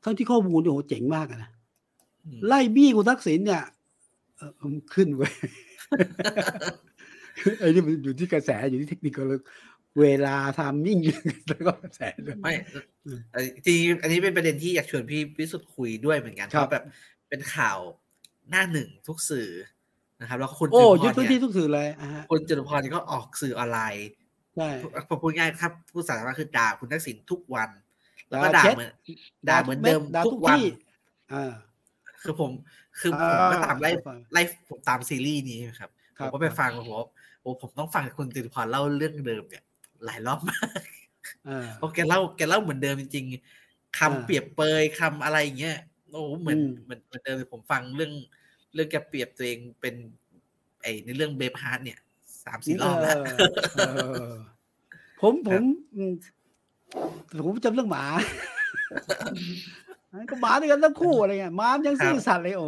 [0.04, 1.50] ทั้งที่ข้อมูลโอ้โหเจ๋งมากนะ
[2.46, 3.64] ไล่บี้คุณทักษิณเนี่ย
[4.94, 5.32] ขึ้นเว้ย
[7.58, 9.40] ไอ้นี่มันอยู่ที่กระแสอยู่ที่เทคนิคเลย
[10.00, 10.98] เวลาทามมิ่ง
[11.48, 12.00] แล้วก็กระแส
[12.42, 12.54] ไม่
[13.66, 16.84] จริงอันนี้เป็นประเด็นที่อยากชวนพี่พิสุทธิ์คุยด้วยเหมือนกันเพราะแบบ
[17.28, 17.78] เป็นข่าว
[18.50, 19.48] หน้าหนึ่งทุกสื่อ
[20.24, 21.88] นะครับ แล้วคุณโอ้ยึดพื้นที่ทุกสื่อเลย
[22.30, 24.08] คุณจตุพรก็ออกสื่อออนไลน์
[24.56, 24.68] ใช่
[25.08, 27.70] ผมพูดง่ายครับผู้สาธารณะคือด่าคุณทักษิณทุกวัน
[28.28, 28.90] แล้วก็ด่าเหมือน
[29.48, 30.58] ด่าเหมือนเดิมทุกวัน
[32.22, 32.50] คือผม
[33.00, 33.90] คือผมก็ตามไล่
[34.32, 37.04] ไล่ผมตามซีรีส์นี้ครับผมก็ไปฟังผม
[37.40, 39.64] โอ้ผมต้องฟังคุณจตุพรเล่าเรื่องเดิมเนี่ย
[40.04, 40.80] หลายรอบมาก
[41.76, 43.24] เพราะแกเล่าแกเล่าเหมือนเดิมจริง
[43.60, 45.78] ๆคำเปรียบเปยคำอะไรเงี้ย
[46.10, 48.12] โอ้เหมือนเหมือนเหมือนเดิมผมฟังเรื่อง
[48.74, 49.94] เรื่องแกเปรียบตัวเองเป็น
[50.82, 51.98] ไอในเรื่องเบฟฮาร์ดเนี่ย
[52.44, 53.16] สามสี่รอบแล้ว
[55.20, 55.62] ผมผม
[57.46, 58.04] ผมจำเรื่องหมา
[60.30, 62.66] ก็หมาด้วยกันทั้งคู่อะไรเงี้ยหมายังซื่อสัตย์เลยโอ้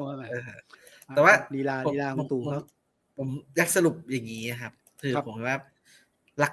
[1.14, 2.64] แต่ว่าลีลาลีลาของตู่ครับ
[3.18, 4.72] ผมอยากสรุปอย่างนี้ครับ
[5.02, 5.58] คือผมว่า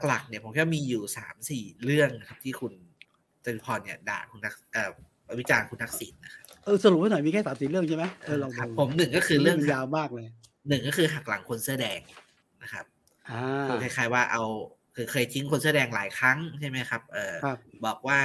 [0.07, 2.73] หลัก ๆ เนี่ย ผมแค่มีอยู่สามสี่เรื่องครับ ที่คุณ
[3.45, 4.91] จตุพรเนี่ยด่าคุณนักเอ่อ
[5.39, 10.27] วิจารณ์คุณทักษิณนะครับ เออสรุปไว้หน่อยมีแค่สามสี่เรื่องใช่ไหมเออลองดูผมหนึ่งก็คือเรื่องยาวมากเลย
[10.67, 11.99] หนึ่งก็คือหักหลังคนเสื้อแดง
[12.63, 12.85] นะครับ
[13.67, 14.43] คือคล้ายๆว่าเอา
[14.95, 17.33] คือเคยทิ้งคนเสื้อแดงหลายครั้งใช่ไหมครับ เออ
[17.85, 18.19] บอกว่า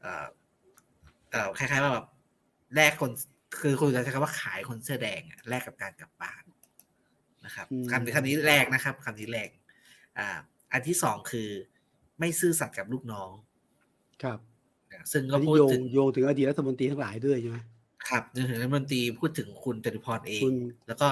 [0.00, 0.26] เออ
[1.30, 2.06] เออคล้ายๆว่าแบบ
[2.74, 3.10] แลกคน
[3.60, 6.42] คือคุณจะใช้คำว่าขายคนเสื้อแดงแลกกับการกลับบ้าน
[7.44, 9.48] นะครับคำคำนี้แรกนะครับคำนี้แรก
[10.18, 10.28] อ่า
[10.72, 11.48] อันที่สองคือ
[12.18, 13.30] ไม่ซื่อสัตย์กับลูกน้อง
[14.22, 14.38] ครับ
[15.12, 17.58] ซึ่งก็พูดถึงโยงถึงอดีตรัฐมนตรีทั้งหลายด้วยใช่ไหม
[18.08, 20.42] ครับจนถึงรัฐมนตรีพูดถึงคุณจตุพรเอง
[20.86, 21.08] แล้วก็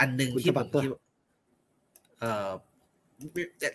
[0.00, 0.88] อันหนึ่งที่ผมที่
[2.20, 2.50] เอ่อ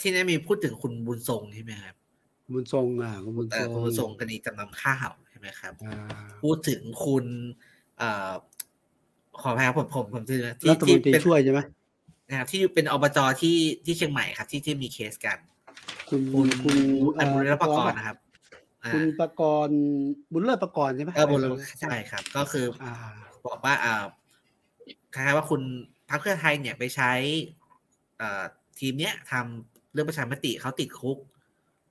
[0.01, 1.95] ที่นี่มีพูดถึงคุณบุญทรงใช่ไหมครับ
[2.53, 5.73] บุญทรงอะคุณบุญทรงคุณบุญทรงคดีจำนำข้าวใช่ไหมครับ
[6.43, 7.25] พูดถึงคุณ
[7.97, 8.31] เอ่อ
[9.41, 10.37] ขอแพ้ผมผมผมที่
[10.87, 11.59] ที่เป็นช่วยใช่ไหม
[12.29, 15.37] นะครับที่เป็นอบจที่ที่เชียงใหม่ครับ ที่ที่มีเคสกัน
[16.09, 16.75] คุณคุณคุณ
[17.17, 18.17] อันบุญประกรนะครับ
[18.93, 19.79] คุณประกรณ์
[20.31, 22.65] บุญเลิศประกรณ์ใช่ไหมเออบุญเลิศใช่ครับ ก็คือ
[23.47, 24.03] บอกว่าอ่า
[25.13, 25.61] คล้ายๆว่าคุณ
[26.09, 27.11] พรรคเพื่อไทยเนี่ยไปใช้
[28.21, 28.43] อ่า
[28.79, 31.17] ทีมเนี้ยทำเรื่องประชามติเขาติดคุก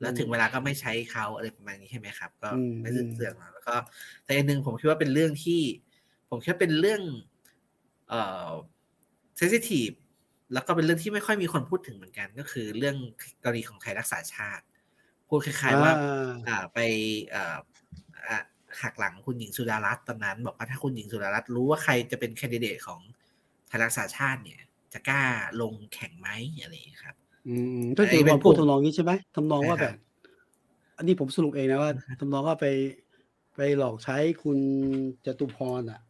[0.01, 2.51] แล้วถึงเวลาก็ไม่ใช้เขาอะไรประมาณนี้ใช่ไหมครับ ก็
[2.83, 3.74] ไม่สื่อเสื่อมแล้วก็
[4.24, 5.61] แต่อันหนึ่งผมคิดว่าเป็นเรื่องที่
[6.31, 7.03] ผมคิดว่าเป็นเรื่อง
[8.09, 8.51] เอ่อ
[9.37, 9.90] เซนซิทีฟ
[10.55, 12.96] แล้วก็เป็นเรื่องที่ไม่ค่อยมีคนพูดถึงเหมือนกัน ก็คือเรื่อง
[13.42, 14.64] กรณีของไทยรักษาชาติ
[15.29, 15.93] พูดคล้ายๆว่า
[16.49, 16.79] อ่าไป
[17.35, 17.57] อ่า
[18.83, 23.01] หักหลังคุณหญิงสุดารัตน์ตอนนั้น บอกว่าถ้าคุณหญิงสุดารัตน์รู้ว่าใครจะเป็นแคนดิเดตของ
[23.69, 24.61] ไทยรักษาชาติเนี่ย
[24.93, 25.23] จะกล้า
[25.61, 26.29] ลงแข่งไหม
[26.61, 26.73] อะไร
[27.05, 27.17] ครับ
[27.49, 29.95] อืมก็คือเราพูดทำนองนี้ใช่ไหมทำนองว่าแบบ
[30.97, 32.67] อันนี้ผมสรุปเองนะว่าทำนองว่าไป
[33.57, 34.59] ไปหลอกใช้คุณ
[35.27, 36.01] จตุพรอะ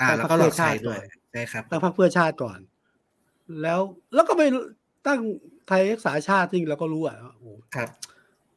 [0.00, 0.98] อ่าแล้วก็หลอกใช้ด้วย
[1.32, 2.58] ใช่ครับตั้งพรรคเพื่อชาติก่อน
[3.62, 3.80] แล้ว
[4.14, 4.42] แล้วก็ไป
[5.06, 5.20] ตั้ง
[5.68, 7.88] ไทยรักษาชาติจริงเราก็รู้อะโอ้ครับ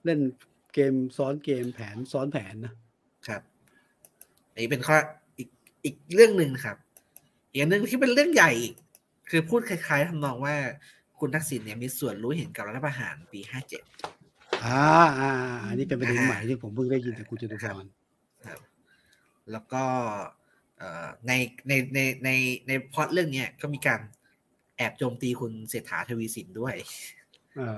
[0.08, 0.22] เล่น
[0.74, 2.74] เกมซ้อนเกมแผนซ้อนแผนนะ
[3.28, 3.42] ครับ
[4.52, 4.96] อันนี้เป็นข้อ
[5.38, 5.50] อีก
[5.86, 6.78] อีกเรื่องหนึ่งครับ
[7.52, 8.76] อีกหนึ่งที่เป็นเรื่องใหญ่อีก
[9.30, 10.56] คือพูดคล้ายๆทำนองว่า
[11.20, 13.84] คุณทักษิณเนี่ยมีส่วนรู้เห็นกับรัฐประหารปีห้าเจ็ด
[14.66, 14.82] อ่า
[15.20, 15.32] อ่า
[15.68, 17.86] อันนี้เป็นประเด็นใหม่ที่ผมเพิ่งได้ยินจากคุณจตุพร
[18.48, 18.60] ครับ
[19.52, 19.84] แล้วก็
[21.28, 21.32] ใน
[21.68, 22.30] ในในใน
[22.68, 24.00] ในพอดเรื่องนี้ก็มีการ
[24.78, 26.76] แอบโจมตีคุณเศรษฐาทวีสินด้วย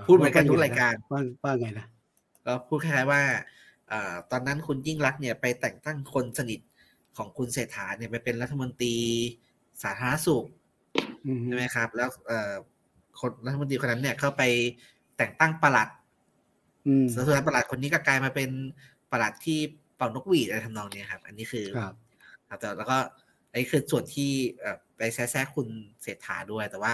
[0.07, 0.93] พูดเหมือนกันทุกรายการ
[1.43, 1.87] ว่าไงนะ
[2.49, 3.21] ก็พูดคล้ายๆว่า
[4.31, 6.59] ตอนนั้นคุณยิ่งรักเนี่ยไปแต่งตั้งคนสนิท
[7.17, 8.95] ของคุณเศรษฐาเนี่ยไปเป็นรัฐมนตรี
[9.83, 10.45] สาธารณสุข
[11.45, 12.09] ใช่ไหมครับ แล้ว
[13.19, 14.43] คนรัฐมนตรีคนนั้นเนี่ยเข้าไป
[15.17, 15.87] แต่งตั้งประหลัด
[17.13, 18.49] สุดท้ายประหลัดคนนี้ก็กลายมาเป็น
[19.11, 19.59] ประหลัดที่
[19.95, 21.95] เป่านกหวีดอะไรทำนองนี้ครับ อันนี้คือครับ
[22.59, 22.97] แต่แล้วก็
[23.51, 24.31] ไอ้คือส่วนที่
[24.97, 25.67] ไปแซะคุณ
[26.01, 26.91] เศรษฐาด้วย แต่ว่า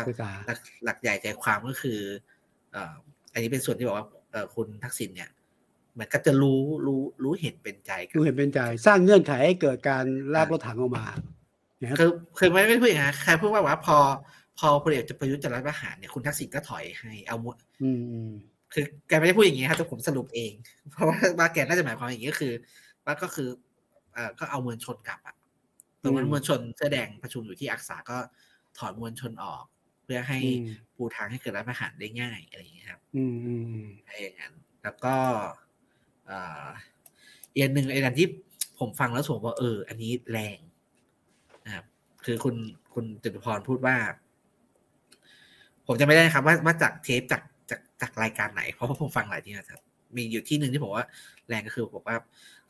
[0.83, 1.99] หลักใหญ่ใจความก็คือ
[3.33, 4.07] อันนี้เป็นส่วนที่บอกว่า
[4.55, 5.29] คุณทักษิณเนี่ย
[5.99, 11.05] มันก็จะรู้รู้รู้เห็นเป็นใจรู้เห็นเป็นใจ สร้างเงื่อนไขให้เกิดการลากรถถังออกมา
[11.99, 13.97] คือคือไม่ไม่พูดอย่างนั้นใครพูดว่าว่าพอ
[14.59, 17.37] พอพลเอกประยุทธ์จะรัฐประหารเนี่ยคุณทักษิณก็ถอยให้เอา
[17.83, 17.91] อื
[18.73, 20.53] คือแกไม่ได้พูดอย่างนี้ครับแต่ผมสรุปเอง
[20.91, 22.53] เพราะว่าว่าแกน่าจะหมายความอย่างนี้ก็คือ
[23.05, 23.49] ว่าก็คือ
[24.13, 25.35] เอ่อก็เอามวลชนกลับอะ
[26.03, 28.17] ตรงนั้นมวลชนเสื้อแดงประชุมอยู่ที่อักษาก็
[28.77, 29.63] ถอนมวลชนออก
[30.03, 30.39] เพื่อให้
[30.95, 33.53] ปูทางให้เกิดรัฐประหารได้ง่ายอะไรอย่างนี้ครับ อืมอื
[33.83, 34.53] มอะไรอย่างนั้น
[34.83, 35.15] แล้วก็
[35.63, 36.65] เอ่อ
[37.51, 38.27] อีกอันหนึ่งไอ้ดันที่
[38.79, 40.57] ผมฟังแล้วผมว่าเออ อันนี้แรง
[41.65, 41.85] นะครับ
[42.25, 42.55] คือคุณ
[42.93, 43.95] คุณจตุพรพูดว่า
[45.87, 49.81] ผมจะไม่ได้ครับว่าว่าจากเทปจากจากจากรายการไหน เพราะว่าผมฟังหลายที่นะครับ
[50.15, 51.05] มีอยู่ที่หนึ่งที่ผมว่า
[51.47, 52.17] แรงก็คือบอกว่า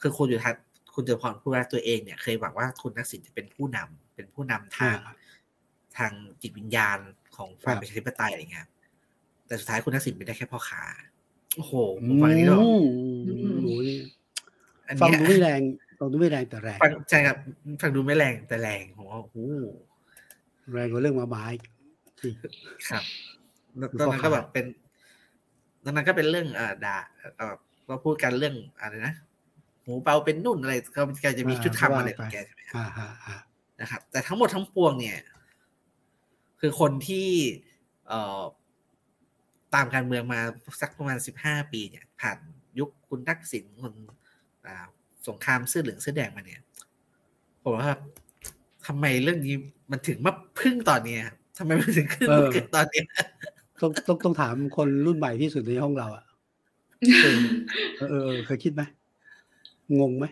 [0.02, 0.56] คือคุณอยู่ทัศ
[0.96, 4.98] คุณจตุพรพูดว่าตัวเองเนี่ย เคยหวังว่าคุณทักษิณจะเป็นผู้นำเป็นผู้นำทาง
[5.98, 7.00] ทางจิตวิญญาณ
[7.36, 8.68] ของฝ่ายประชาธิปไตยอะไรเงี้ย
[9.48, 10.84] แต่สุดท้ายคุณทักษิณเป็นได้แค่พ่อค้า
[11.56, 11.74] โอ้โห
[12.06, 12.60] ผมฟังอันนี้แล้ว
[13.28, 13.90] อืมโอ้ย
[14.88, 15.62] อันฟังเนี้ยดูไม่แรง
[16.00, 17.38] ฟังดูไม่แรงแต่แรงฟังใช่ครับ
[17.82, 19.38] ฟังดูไม่แรงแต่แรงผมว่าโอ้โห
[20.74, 21.46] แรงกว่าเรื่องมาไม้
[22.22, 22.34] จริง
[22.90, 23.04] ครับ
[23.78, 24.66] แล้วคือตอนนั้นพ่อค้าก็แบบเป็น
[25.84, 26.98] ตอนนั้นก็เป็นเรื่องเอ่อด่า
[27.38, 27.56] เอ่อ
[27.88, 29.14] ก็พูดกันเรื่องอะไรนะ
[29.84, 33.36] หมูเปาเป็นนุ่นอะไรก็แกจะมีชุดคำอะไรของแกใช่ไหมครับอ่าอ่าอ่า
[33.82, 35.20] นะครับ แต่ทั้งหมดทั้งปวงเนี่ย
[36.60, 37.30] คือคนที่
[38.08, 38.42] เอ่อ
[39.76, 40.42] ตามการเมืองมา
[40.82, 42.38] สักประมาณสิบห้าปีเนี่ย ผ่าน
[42.80, 43.94] ยุคคุณทักษิณคน
[44.68, 44.86] อ่า
[45.28, 46.62] สงครามเสื้อเหลืองเสื้อแดงมาเนี่ย
[47.64, 47.90] ผมว่า
[48.88, 49.56] ทำไมเรื่องนี้
[49.92, 53.06] มันถึงมาพึ่งตอนเนี้ยครับทำไมมันถึงขึ้นมาเกิดตอนเนี้ย
[53.82, 56.26] ต้องต้องต้องถามคนรุ่นใหม่ที่สุดในห้องเราอะ
[57.24, 57.40] เออ
[57.98, 58.82] เออเออเคยคิดไหม
[60.00, 60.26] งงไหม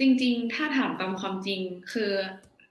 [0.00, 1.60] จริง ๆ ถ้าถามตามความจริง
[1.92, 2.10] คือ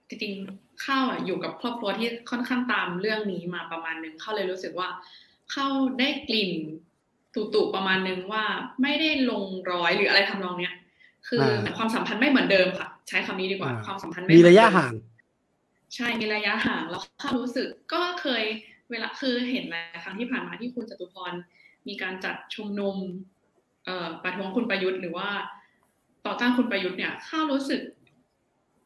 [0.08, 4.88] จริงๆเข้าอะอยู่กับครอบครัวที่ค่อนข้างตามเรื่องนี้มาประมาณนึงเข้าเลยรู้สึกว่า
[5.52, 5.66] เข้า
[5.98, 6.52] ได้กลิ่น
[7.54, 8.44] ตุๆประมาณนึงว่า
[8.82, 10.74] ไม่ได้ลงร้อยหรืออะไรทำนองเนี้ย
[11.28, 11.44] คือ
[11.76, 14.92] ความสัมพันธ์ไม่เหมือนเดิมค่ะ ใช้คำนี้ดีกว่า ความสัมพันธ์ไม่มีเหอนระยะห่าง
[15.94, 18.44] ใช่มีระยะห่างแล้วเข้ารู้สึกก็เคย
[18.90, 21.32] เวลาคือเห็นหลายครั้งที่ผ่านมาที่คุณจตุพร
[21.88, 22.96] มีการจัดชุมนุม
[23.84, 25.28] เอ่อประท้วงคุณประยุทธ์หรือว่า
[26.26, 27.80] ต่อต้านคุณประยุทธ์เนี่ยข้ารู้สึก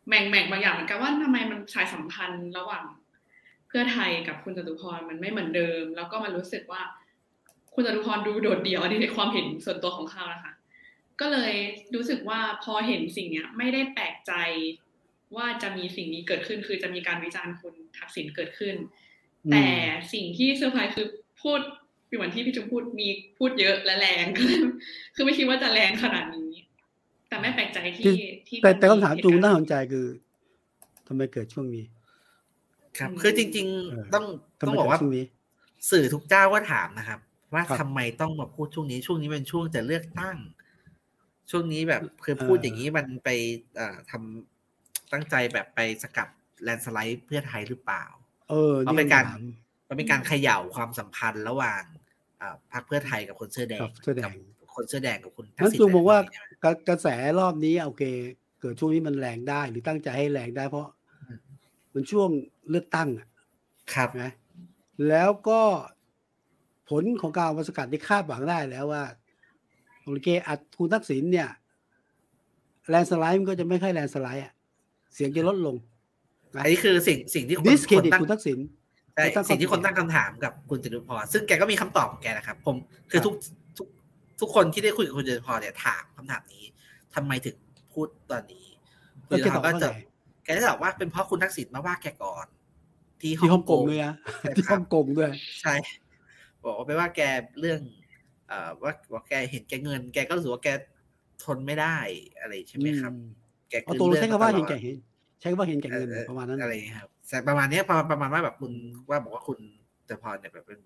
[0.06, 2.84] แหม่งแหม่งบางอย่างเหมือนกันว่าทำไมมันสายสัมพันธ์ระหว่าง
[3.68, 6.82] เพื่อไทยกับคุณจตุพรมันไม่เหมือนเดิม แล้วก็มันรู้สึกว่า
[7.74, 10.52] คุณจตุพรดูโดดเดี่ยวอันนี้ในความเห็นส่วนตัวของเขานะคะ
[11.20, 11.54] ก็เลย
[11.94, 14.32] รู้สึกว่าพอเห็นสิ่งเนี้ย ไม่ได้แปลกใจ
[15.36, 18.74] ว่าจะมีสิ่งนี้เกิดขึ้น คือจะมีการวิจารณ์คุณทักษิณเกิดขึ้น
[19.50, 19.66] แต่
[20.12, 21.06] สิ่งที่เซอร์ไพรส์คือ
[21.42, 21.60] พูด
[22.16, 24.42] เหมือนที่พี่จุ๊มพูดมีพูดเยอะและแรงก็
[25.14, 26.51] คือไม่คิดว่าจะแรงขนาดนี้
[27.32, 28.04] แต่ไม่แปลกใจที่
[28.48, 30.06] ที่แต่แต่จะคำถามจูงน่าเหสตุนใจคือ
[31.06, 31.84] ทำไมเกิดช่วงนี้
[32.98, 34.24] ครับอืมคือจริงเออๆต้อง
[34.60, 35.24] ทำต้องไมบอกเกิดว่าช่วงนี้
[35.90, 37.20] สื่อทุกเจ้าก็ถามนะครับ
[37.54, 40.36] ว่าครับทำไมต้องมาพูดช่วงนี้ ช่วงนี้เป็นช่วงจะเลือกตั้ง
[41.50, 43.28] ช่วงนี้แบบคือพูดอย่างนี้มันไป
[43.76, 46.28] เอ่อทำตั้งใจแบบไปสกัด
[46.62, 48.04] แลนด์สไลด์เพื่อไทยหรือเปล่า
[48.50, 49.40] เออเพราะเป็นการถาม
[49.88, 51.82] มันเป็นการเขย่าความสัมพันธ์ระหว่าง
[52.40, 54.32] อ่าพรรคเพื่อไทยกับคนเสื้อแดกังบเสื้อแดงกับ
[54.74, 57.08] คนเสื้อแดงกับคุณทันั้นษิณจูงบอกว่าใช่ไหมกระกระแส
[57.38, 58.04] รอบนี้โอเค
[58.60, 60.88] เกิดช่วงนี้มันแรงได้ หรือตั้งใจให้แรงได้ เพราะ
[61.28, 61.38] อืม
[61.94, 62.28] มันช่วง
[62.70, 63.26] เลือกตั้งอะ
[63.94, 64.30] ครับนะ
[65.08, 65.60] แล้วก็
[66.88, 69.04] ผลของการมาสกัดที่คาดหวังได้แล้วว่า
[70.04, 71.48] โอเคอัดคุณทักษิณเนี่ย
[72.88, 74.52] แลนด์สไลด์มันก็จะไม่ค่อยแลนด์สไลด์อะ
[75.14, 75.76] เสียงจะลดลง
[76.54, 78.58] อันนี้คือสิ่งสิ่งที่คนดิสเครคนดิตตั้งคุณทักษิณ
[79.14, 82.76] ใช่ตั้งข้อสิ่งที่คนสังเกตตั้งคำถามกับคุณจตุพรซึ่งแกก็มีคำตอบของแกนะครับ ผม
[83.10, 83.34] คือครับทุก
[84.40, 86.64] ทุกทุกคนที่ได้คุยกับคุณจตุพรเนี่ยถามคำถามนี้
[87.14, 87.56] ทำไมถึง
[87.92, 88.66] พูดตอนนี้
[89.28, 89.88] คุณจตุพรก็จะ
[90.44, 92.46] แกจะบอกว่าเป็นเพราะคุณทักษิณมาว่าแกก่อน
[93.20, 95.74] ที่ที่ฮ่องกงด้วยนะใช่ที่ครัฮ่บองกงด้วย ใช่
[96.64, 97.20] บอกว่าไปว่าแก
[97.60, 97.80] เรื่อง
[98.48, 100.68] เอ่อว่าว่าแกเห็นแกเงิน แกก็รู้สึกว่าแก
[101.44, 101.96] ทนไม่ได้
[102.40, 103.12] อะไรใช่ไหมครับ
[103.70, 104.96] แกเอาคืตัวเราใช้คำว่าตลเห็อนดแก่เห็น
[105.40, 108.72] ใช้คำว่าเห็นแก่เงินออประมาณนั้นอะไรอย่างเงี้ยครับแต่ประมาณเนี้ยประมาณประมาณว่าแบบคุณ
[109.10, 109.58] ว่าบอกว่าคุณ
[110.08, 110.80] จตุพรเนี่ยแบบเป็น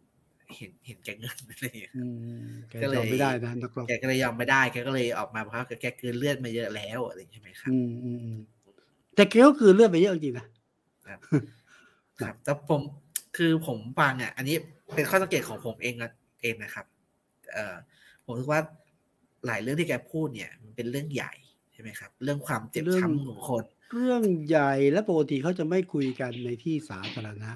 [0.57, 2.05] เห็นเห็นแกเงินอะไรอย่างเงี้ยอื
[2.39, 8.39] มแกก็เลยยอมไม่ได้นะนักรบแกก็เลยยอมไม่ได้แกก็เลยออกมาเพราะว่าแกเกินเลือดมาเยอะแล้วอะไรอย่างเงี้ยใช่ไหมครับอืมอืมอืม
[9.15, 10.47] แต่แกก็คือเลือดไปเยอะจริงๆนะ
[11.09, 11.11] ค
[12.25, 12.81] รับแต่ผม
[13.37, 14.57] คือผมฟังอะ อันนี้
[14.95, 16.11] เป็นข้อสังเกตของผมเองนะ
[16.43, 16.87] เองนะครับ
[17.53, 17.77] เอ่อ
[18.25, 18.61] ผมคิดว่า
[19.47, 21.33] หลายเรื่องที่แกพูดเนี่ยมันเป็นเรื่องใหญ่
[21.73, 27.53] ใช่ไหมครับ เรื่องความเจ็บช้ำของคน เรื่องใหญ่และปกติเขาจะไม่คุยกันในที่สาธารณะ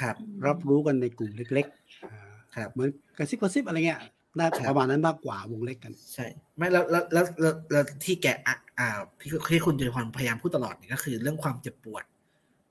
[0.00, 2.20] ครับรับรู้กันในกลุ่มเล็กๆอ่า
[2.56, 4.00] ครับเหมือนกระซิบกระซิบอะไรเงี้ย
[4.38, 6.26] น่าครับประมาณนั้นมากกว่าวงเล็กกัน ใช่
[6.56, 8.88] ไม่แล้วแล้วแล้วแล้วแล้วที่แกอะอ่า
[9.20, 12.04] ที่ที่คุณจตุพรพยายามพูดตลอดเนี่ยก็คือ เรื่องความเจ็บปวด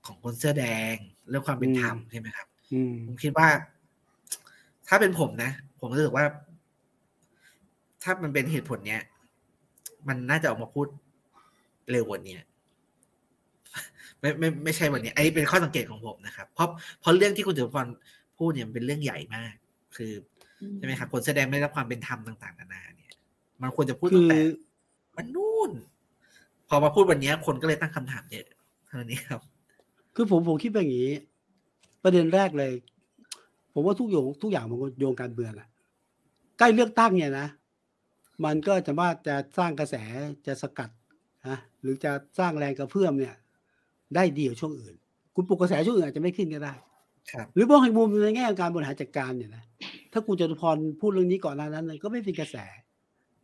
[0.06, 0.96] ของคนเสื้อแดง
[1.30, 3.48] เรื่องความเป็นธรรมใช่ไหมครับอืมผมคิดว่า
[4.88, 6.26] ถ้าเป็นผมนะ ผมรู้สึกว่า
[8.04, 9.02] ถ้ามันเป็นเหตุผลเนี้ย
[10.08, 10.88] มันน่าจะออกมาพูด
[11.92, 12.36] เร็วกว่านี้
[14.22, 16.68] ไม่ไม่ไม่ใช่วันนี้ไอ้เป็นข้อสังเกตของผมนะครับ เพราะ
[17.00, 17.88] เพราะเรื่องที่คุณจตุพร
[18.38, 19.54] พูดเนี่ยมันเป็นเรื่องใหญ่มาก
[19.98, 20.12] คือ
[20.78, 23.12] ใช่ไหมครับคนแสดงไม่ได้รับความเป็นธรรมต่างๆนานาเนี่ย
[23.62, 24.40] มันควรจะพูดตั้งแต่
[25.18, 25.72] มันนู่น
[26.70, 28.48] พอมาพูดวันนี้คนก็เลยตั้งคำถามเยอะ
[28.88, 29.42] เท่านี้ครับ
[30.16, 31.10] คือผมผมคิดแบบนี้
[32.04, 32.74] ประเด็นแรกเลย
[33.74, 35.68] ผมว่าทุกอย่างทุกอย่างมันโยงการเมืองอะ
[36.60, 37.48] ใกล้เลือกตั้งเนี่ยนะ
[38.46, 39.96] มันก็จะว่าจะสร้างกระแส
[40.48, 40.90] จะสกัด
[41.48, 43.36] นะหรือจะสร้างแรงกระเพื่อมเนี่ย
[44.16, 44.96] ได้ดีกว่าช่วงอื่น
[45.36, 46.74] คุณปลุกกระแสช่วงอื่นอาจจะไม่ขึ้นก็ได้
[47.32, 49.64] ครับหรือมองในมุมในแง่การบริหารจัดการเนี่ยนะ
[50.12, 52.56] ถ้าคุณจตุพรพูดเรื่องนี้ก่อนหน้านั้น ก็ไม่เป็นกระแส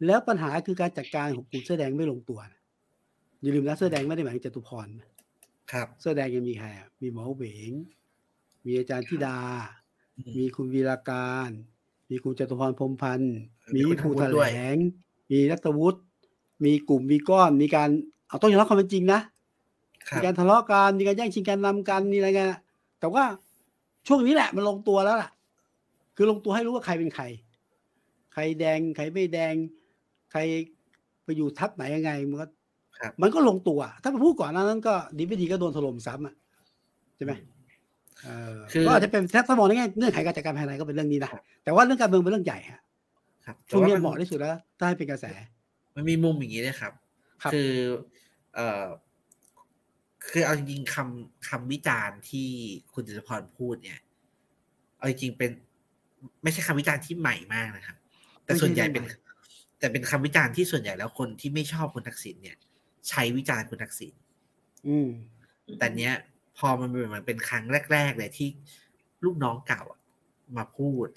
[0.05, 2.61] แล้วปัญหาคือการจัดการของกลุ่มเสื้อแดงไม่ลงตัวนะ
[3.41, 4.87] อย่าลืมนะเสื้อแดงไม่ได้หมายถึงจตุพร
[5.71, 7.71] ครับเสื้อแดงยังมีใครอะมีหมอเหวง
[8.65, 9.39] มีอาจารย์ธิดา
[10.37, 11.49] มีคุณวีราการ
[12.09, 13.35] มีคุณจตุพรพรมพันธ์
[13.75, 14.75] มีภูแถลง
[15.31, 15.99] มีรัตวุฒิ
[16.65, 17.89] มีกลุ่มมีก้อน มีการ
[18.27, 19.19] เอาต้องยอมรับความเป็นจริงนะ
[20.15, 22.45] มีการทะเลาะกันมีการแย่งชิงการนำกันมีอะไรกัน
[22.99, 23.23] แต่ว่า
[24.07, 25.29] ช่วงนี้แหละมันลงตัวแล้วล่ะ
[26.15, 27.23] คือลงตัวให้รู้ว่าใครเป็นใคร
[28.33, 29.53] ใครแดงใครไม่แดง
[30.31, 30.39] ใคร
[31.23, 32.45] ไปอยู่ทัพไหนยังไงมันก็
[33.21, 36.35] มันก็ลงตัว ถ้าไปพูดก่อนนั้นก็ดีไม่ดีก็โดนถล่มซ้ำอะ
[37.15, 37.33] ใช่ไหม
[38.85, 41.31] ก็อาจจะเป็นถ้ามองในแง่เงื่อนไขการจัดการภายในก็เป็นเรื่องนี้นะ
[41.63, 42.81] แต่ว่าเรื่องการเมืองเป็นเรื่องใหญ่ฮะ
[43.69, 45.25] ช่วงนี้เหมาะที่สุดแล้วถ้าให้เป็นกระแส
[45.95, 46.93] มันมีมุมอย่างนี้ด้วยครับ
[47.53, 47.71] คือ
[48.55, 48.85] เอ่อ
[50.29, 52.47] คือเอาจริงๆคำคำวิจารณ์ที่
[52.93, 53.99] คุณจตุพรพูดเนี่ย
[54.97, 55.51] เอาจริงเป็น
[56.43, 57.97] ไม่ใช่คำวิจารณ์ที่ใหม่มากนะครับ
[58.43, 59.03] แต่ส่วนใหญ่เป็น
[59.79, 62.57] แต่เป็นคำวิจารณ์ที่ส่วนใหญ่แล้วคนที่ไม่ชอบคุณทักษิณเนี่ย
[63.09, 64.13] ใช้วิจารณ์คุณทักษิณ
[64.87, 65.09] อืม
[65.79, 66.13] แต่เนี้ย
[66.57, 68.49] พอมันเป็นมันเป็นครั้งแรก ๆ เลยที่
[69.23, 69.83] ลูกน้องเก่า
[70.57, 71.07] มาพูด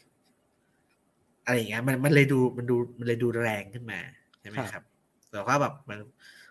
[1.44, 4.00] อะไรอย่างเงี้ยมันมันเลยดูมันดูมันเลยดูแรงขึ้นมา
[4.40, 4.82] ใช่ไหมครับ
[5.30, 5.98] แต่ว่าแบบมัน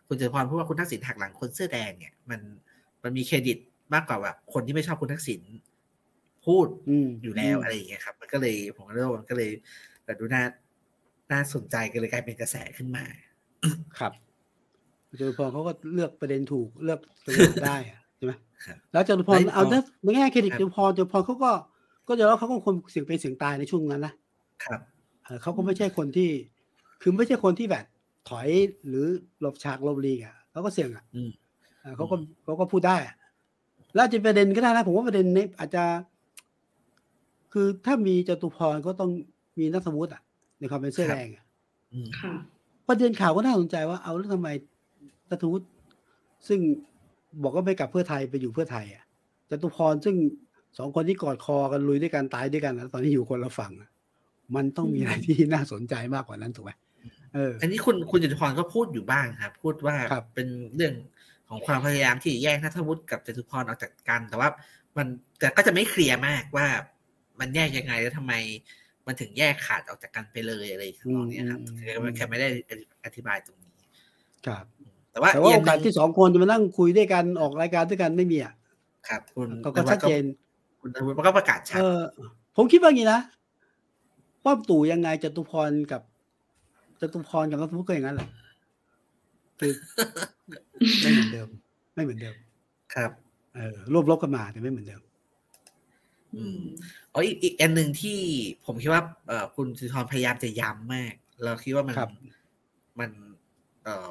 [0.09, 2.39] คุณจตุพรพูดว่าคุณทักษิณหักหลังคนเสื้อแดงเนี่ยมัน
[3.03, 3.57] มันมีเครดิต
[3.93, 5.41] มากกว่าแบบคนที่ไม่ชอบคุณทักษิณ
[6.45, 6.67] พูด
[7.23, 9.49] อยู่แล้วอะไรอย่างเงี้ยครับ มันก็เลยผมก็เรียกว่ามันก็เลย
[10.03, 10.43] แต่ดูน่า
[11.31, 13.03] น่าสนใจก็เลยกลายเป็นกระแสขึ้นมา
[13.99, 14.11] ครับ
[15.19, 17.77] จตุพรเขาก็เลือกประเด็นถูกเลือกประเด็นได้
[18.17, 18.33] ใช่ไหม
[18.91, 19.63] แล้วจตุพรเอา
[20.03, 21.51] ในแง่เครดิตจตุพรจตุพรเขาก็
[22.07, 24.13] ก็จะแล้วเขาก็คนเสียงเป็นเสียงตายในช่วงนั้นนะ
[24.65, 24.81] ครับ
[25.41, 26.29] เขาก็ไม่ใช่คนที่
[27.01, 27.85] คือไม่ใช่คนที่แบบ
[28.29, 28.49] ถอย
[28.87, 29.05] หรือ
[29.41, 31.03] หลบฉากหลบลีกอะเขาก็เสี่ยงอะ
[31.95, 32.97] เขาก็เขาก็พูดได้
[33.95, 35.83] แล้วจะประเด็นก็ได้นะผมว่าประเด็นนี้อาจจะ
[37.53, 39.11] คือถ้ามีจตุพรก็ต้อง
[39.59, 40.21] มีนักสมุติอะ
[40.59, 41.45] ในความเป็นเสื้อแดงอะ
[42.87, 44.49] ประเด็นข่าวก็น่าสนใจว่าเอาแล้วทำไม
[45.29, 45.67] นัทวุฒิ
[46.47, 46.59] ซึ่ง
[47.43, 49.03] บอกว่าไม่กลับเพื่อไทยไปอยู่เพื่อไทย อะ
[49.49, 50.15] จตุพรซึ่ง
[50.77, 53.71] สองคนที่กอดคอกันลุยด้วยกันตายด้วยกันแล้วตอนนี้อยู่คนละฝั่ง
[54.55, 59.95] มันต้องมีอะไรที่น่าสนใจมากกว่านั้นถูกไหมเอออันนี้คุณคุณจตุพรก็พูดอยู่บ้างครับ พูดว่า
[60.35, 60.93] เป็นเรื่อง
[61.49, 64.49] ของความพยายามที่แยกนัทวุฒิกับจตุพรออกจากกัน แต่ว่า
[64.97, 65.07] มัน
[65.39, 66.67] แต่ก็จะไม่เคลียร์มากว่า
[67.39, 68.33] มันแยกยังไงแล้วทำไม
[69.07, 71.59] มันถึงแยกขาดออกจากกันไปเลยอะไรทั้งนี้ครับ
[72.17, 72.47] แค่ไม่ได้
[73.05, 73.71] อธิบายตรงนี้
[74.47, 74.65] ครับ
[75.11, 78.53] แต่ว่าแต่ว่าโอกาสที่สองคนจะมานั่งคุยด้วยกันออกรายการด้วยกันไม่มีอะ
[79.07, 80.23] ครับคุณก็ชัดเจน
[80.81, 82.01] คุณธวุฒิก็ประกาศชัดเออ
[82.55, 83.21] ผมคิดว่าอย่างนี้นะ
[84.43, 86.01] ป้อมตู่ยังไงจตุพรกับ
[87.01, 88.29] จตุพรกับนัทวุฒิก็อย่างนั้นแหละ
[89.59, 89.73] คือ
[91.01, 91.49] ไม่เหมือนเดิม
[91.95, 92.35] ไม่เหมือนเดิม
[92.95, 93.11] ครับ
[93.55, 95.01] เออรวบรบกันมาแต่ไม่เหมือนเดิม
[96.35, 96.61] อืม
[97.13, 98.17] อ๋ออีกอีกอันหนึ่งที่
[98.65, 101.95] ผมคิดว่าเอ่อคุณสุธรพยายามจะย้ำมาก เราคิดว่ามัน
[102.99, 103.09] มัน
[103.83, 104.09] เอ่อ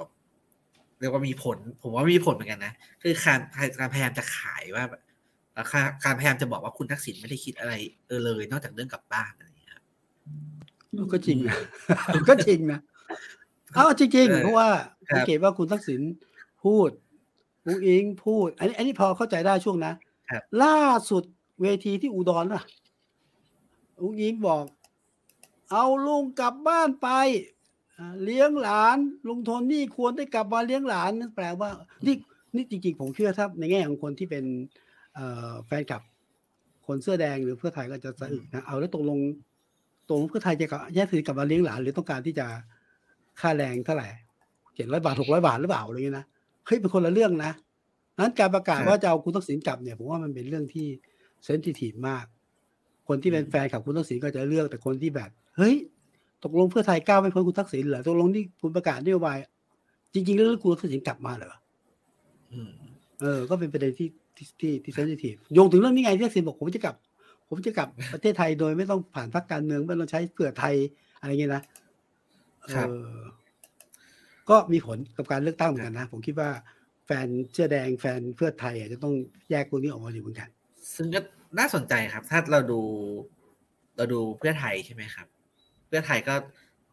[1.00, 2.72] เรียกว่ามีผล ผมว่ามีผลเหมือนกันนะ
[3.02, 3.38] คือการ
[3.78, 4.84] การพยายามจะขายว่า
[6.04, 7.72] การพยายามจะบอกว่าคุณทักษิณไม่ได้คิดอะไร
[8.06, 9.32] เออเลย นอกจากเรื่องกลับบ้าน
[11.12, 11.56] ก็จริงนะ
[12.28, 12.80] ก็จริงนะ
[13.74, 14.68] เอาจริงๆเพราะว่า
[15.12, 16.00] สังเกตว่าคุณทักษิณ
[16.64, 16.90] พูด
[17.66, 19.92] อุ้งอิงพูด อันนี้ อันนี้พอเข้าใจได้ช่วงนะ
[20.62, 20.78] ล่า
[21.10, 21.24] สุด
[21.62, 22.62] เวทีที่อุดรน่ะ
[24.02, 24.64] อุ้งอิงบอก
[25.70, 27.08] เอาลุงกลับบ้านไป
[28.24, 31.70] เลี้ยงหลาน ลุงทนนี่ควรได้กลับมาเลี้ยงหลานนั่นแปลว่า
[32.06, 32.16] นี่
[32.54, 34.44] นี่จริง ๆ ผมเชื่อถ้าในแง่ของคนที่เป็น
[35.66, 36.02] แฟนคลับ
[36.86, 39.18] คนเสื้อแดงหรือเพื่อไทยก็จะสะอึกนะเอาแล้วตกลง
[40.10, 42.46] ตรงเพื่อไทยจะแยกถือกลับมาเลี้ยงหลาน หรือต้องการที่จะ
[43.40, 44.08] ค่าแรงเท่าไหร่
[44.74, 46.26] เจ็ดร้อยบาทหกร้อยบาทหรือเปล่าอะไรเงี้ยนะ
[46.66, 47.52] เฮ้ยเป็นคนละเรื่องนะ
[48.18, 50.86] นั้นการประกาศว่าจะเอาคุณทักษิณกลับเนี่ยผมว่ามันเป็นเรื่องที่
[51.44, 52.24] เซนซิทีฟมาก
[53.08, 55.74] คนที่เป็นแฟนขับคุณทักษิณก็จะเลือกแต่คนที่แบบ เฮ้ย
[56.44, 59.36] ตกลงเพื่อไทยก้าวไม่พ้นคุณทักษิณเหรอตกลงที่คุณประกาศนโยบาย
[60.14, 61.52] จริงๆแล้วคุณทักษิณกลับมาเหรอ
[63.20, 66.94] เออ ก็เป็นประเด็นที่ที่ที่เซนซิทีฟโยงถึงเรื่องนี้ไงที่ทักษิณบอกผมจะกลับ
[67.48, 70.74] ผมจะกลับประเทศไทยโดยไม่ต้องผ่านพรรคการเมืองไม่ต้องใช้เพื่อไทย
[71.20, 71.62] อะไรเงี้ยนะ
[72.62, 72.70] เอ
[73.12, 73.16] อ
[74.50, 76.50] ก็มีผลกับการเลือกตั้งเหมือนกันนะ ผมคิดว่า
[77.06, 79.14] แฟนเสื้อแดงแฟนเพื่อไทยจะต้อง
[79.50, 80.48] แยกพวกนี้ออกมาอยู่เหมือนกัน
[80.94, 81.20] ซึ่งก็
[81.58, 82.80] น่าสนใจครับ ถ้าเราดู
[83.96, 85.26] เราดูเพื่อไทยใช่ไหมครับ
[85.86, 86.34] เพื่อไทยก็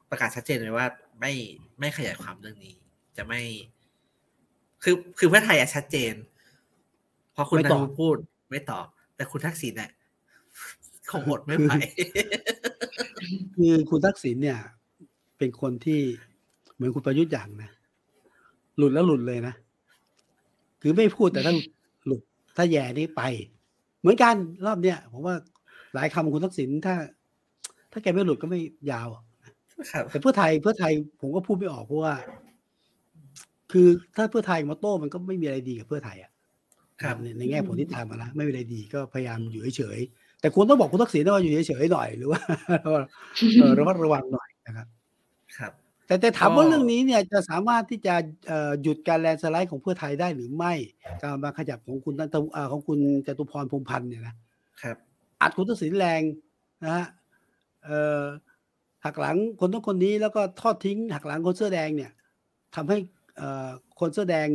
[0.10, 0.88] ประกาศชัดเจนเลยว่า
[1.20, 1.34] ไม่
[1.80, 2.76] ไม่ขยายความเรื่องนี้
[3.18, 3.42] จะไม่
[4.84, 6.14] คือคือเพื่อไทยอะชัดเจน
[7.36, 8.18] พอคุณนายกพูด
[8.50, 9.92] ไม่ตอบ แต่คุณทักษิณเนี่ย
[11.12, 11.72] คงอดไม่ไหว
[13.56, 14.60] คือคุณทักษิณเนี่ย
[15.38, 16.00] เป็นคนที่
[16.76, 17.72] เหมือนคุณประยุทธ์อย่างนะ
[18.78, 19.54] หลุดแล้วหลุดเลยนะ
[20.82, 21.54] คือไม่พูดแต่ถ้า
[22.06, 22.22] หลุด
[22.58, 23.22] ถ้าแย่นี่ไป
[24.00, 25.36] เหมือนกันรอบเนี้ยผมว่า
[25.96, 26.96] หลายคำคุณทักษิณถ้า
[27.92, 28.60] ถ้าแกไม่หลุดก็ไม่
[28.92, 29.08] ยาว
[30.10, 30.92] แต่เพื่อไทยเพื่อไทย
[31.22, 32.14] ผมก็พูดไม่ออกเพราะว่า
[33.72, 36.32] คือถ้าเพื่อไทยมาโต้มันก็ไม่มีอะไรดีกับเพื่อไทยอะ
[37.02, 42.40] ครับในแง่ผลที่ตามมาแล้วไม่มีอะไรดีก็พยายามอยู่เฉยๆ แต่คุณต้องบอกคุณทักษิณว่าอยู่เฉยๆหน่อยหรือว่า
[43.80, 44.88] ระมัดระวังหน่อยนะครับ
[45.58, 45.72] ครับ
[46.08, 48.16] แต่แต่ถามว่าเรื่องนี้เนี่ยจะสามารถที่จะ
[48.82, 50.74] หยุดการแลนสไลด์ของเพื่อไทยได้หรือไม่
[51.22, 52.36] การมาขยับของคุณตันต
[52.72, 54.36] ของคุณจตุพรพรมพันธ์เนี่ยนะ
[54.82, 54.98] ครับ
[55.42, 56.22] อัดคุณทักษิณแรง
[56.84, 57.06] นะฮะ
[59.06, 62.12] หักหลังคนต้องคนนี้แล้วก็ทอดทิ้ง หักหลังคนเสื้อแดงเนี่ย
[62.76, 62.98] ทำให้
[64.00, 64.48] คนเสื้อแดง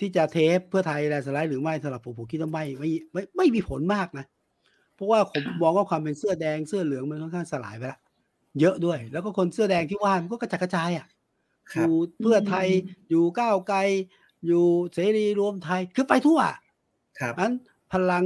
[0.00, 4.26] ที่จะเทปเพื่อไทยแลนสไลด์หรือไม่สำหรับผมผมคิดว่าไม่ไม่ไม่ไม่มีผลมากนะ
[4.94, 8.00] เพราะว่าผมมองว่าความเป็นเสื้อแดงเสื้อเหลืองมันค่อนข้างสลายไปแล้ว
[8.60, 11.06] เยอะด้วย แล้วก็คนเสื้อแดงที่ว่ามันก็กระจายกระจายอะ
[11.76, 12.66] อยู่เพื่อไทย
[13.10, 13.78] อยู่ก้าวไกล
[14.46, 16.40] อยู่เสรีรวมไทยคือไปทั่ว
[17.20, 17.54] ครับนั้น
[17.92, 18.24] พลัง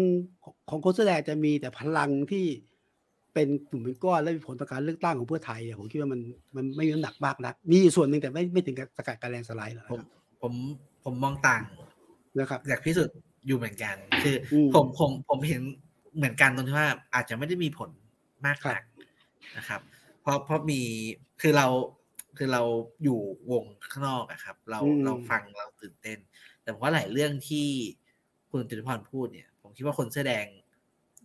[0.70, 2.46] ของคนเสื้อแดงจะมีแต่พลังที่
[3.34, 6.20] เป็นกลุ่มเป็นก้อนและมีผลต่อการเลือกตั้งของเพื่อไทยผมคิดว่ามัน
[6.56, 10.00] มันไม่มีน้ำหนักมากนักมีส่วนหนึ่งแต่ไม่ไม่ถึงกับสกัดการแรงสไลด์หรอกผม
[10.42, 10.52] ผม
[11.04, 11.62] ผมมองต่าง
[12.38, 14.36] นะครับอยากพิสูจน์อยู่เหมือนกัน คือ
[14.74, 15.62] ผมผมผมเห็น
[16.16, 17.90] เหมือนกันตรงที่ว่าอาจจะไม่ได้มีผล
[18.46, 18.82] มากนัก
[19.56, 19.80] นะครับ
[20.20, 20.80] เพราะเพราะมี
[21.40, 21.66] คือเรา
[22.36, 22.62] คือเรา
[23.02, 26.18] อยู่วงข้างนอกอะครับ เราเราฟังเราตื่นเต้น
[26.62, 27.68] แต่ผมว่าหลายเรื่องที่
[28.50, 30.46] คุณติรพรพูดเนี่ย ผมคิดว่าคนเสื้อแดง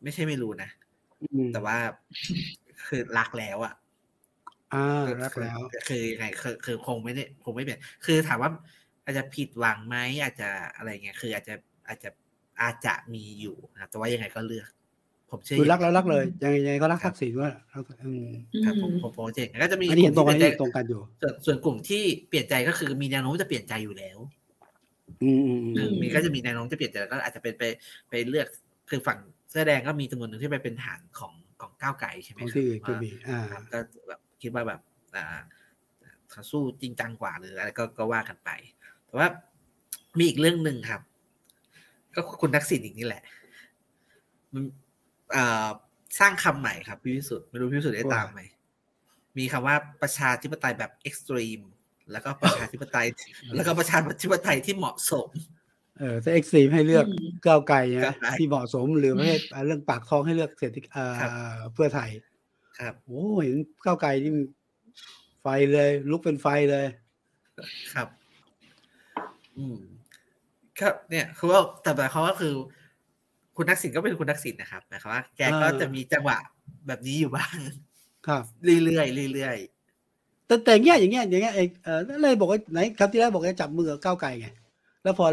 [0.03, 0.69] ไม่ใช่ไม่รู้นะ
[1.53, 1.77] แต่ว่า
[2.87, 3.73] คือรักแล้วอะ
[4.73, 8.51] อ่ารักแล้ว คือยังไงคือคือคงไม่ได้คงไม่เปลี่ยนคือถามว่า
[9.03, 11.55] อาจจะผิดหวังไหมอาจจะอะไรเงี้ยคืออาจจะ
[11.87, 12.09] อาจจะ
[12.61, 14.69] อาจจะมีอยู่นะแต่ว่ายังไงก็เลือก
[15.31, 17.83] ผมเชื่อคือรักแล้วรักเลยยังไงก็รักทักษิณว่าครับ
[18.81, 24.17] ผมผมผมเจ๋งก็จะมีอันนี้เห็นตรงกันตรงกันอยู่ ส่วนส่วนกลุ่มที่เปลี่ยนใจก็คือมีแนวโน้มจะเปลี่ยนใจอยู่แล้ว
[25.23, 25.31] อื
[25.89, 27.63] มมีก็จะมีแนวโน้มจะเปลี่ยนใจก็อาจจะเป็นไป
[28.09, 28.47] ไปเลือก
[28.89, 33.41] คือฝั่งเสื้อแดงก็มีจำนวนหนึ่งที่ไปเป็นฐานของของก้าวไก่ใช่ไหมครับที่ก็มีอ่า
[33.71, 34.81] ก็แบบคิดว่าแบบ
[35.15, 35.39] อ่า
[36.51, 38.49] สู้จริงจังกว่าหรืออะไรก็ก็ว่ากันไป
[39.05, 39.27] แต่ว่า
[40.17, 41.01] มีอีกเรื่องหนึ่งครับ
[42.15, 43.23] ก็คุณทักษิณอีกนี่แหละ
[44.53, 44.63] มัน
[46.19, 48.41] สร้างคำใหม่ครับพี่พิสุทธิ์ไม่รู้พี่พิสุทธิ์ได้ตามไหม
[49.37, 51.59] มีคำว่าประชาธิปไตยแบบเอ็กซ์ตรีม
[52.11, 53.07] แล้วก็ประชาธิปไตย
[53.55, 55.29] แล้วก็ประชาธิปไตยที่เหมาะสม
[55.99, 57.05] เออถ้าเอ็กซ์ตรีมให้เลือก
[57.45, 59.31] ก้าวไกลนะที่เหมาะสมหรือไม่
[59.65, 60.89] เรื่องปากท้องให้เลือกเศรษฐกิจ
[61.73, 62.09] เพื่อไทย
[62.79, 64.31] ครับโอ้เห็นก้าวไกลนี่
[65.41, 66.85] ไฟเลย ลุกเป็นไฟเลย
[67.93, 68.07] ครับ
[69.57, 69.79] อืม
[70.79, 72.53] ครับเนี่ยคือว่าแต่หมายความว่าคือ
[73.61, 76.37] คุณทักษิณก็เป็นคุณทักษิณนะครับหมายความว่าแกก็จะมีจังหวะ
[76.87, 77.55] แบบนี้อยู่บ้าง
[78.27, 84.47] ครับ เรื่อยๆเรื่อยๆแต่แต่เงี้ยอย่างเงี้ยอย่างเงี้ยเออเลยบอกว่าไหนครับที่แรกบอกจะจับมือกับก้าวไกลไง
[85.03, 85.25] แล้วพอ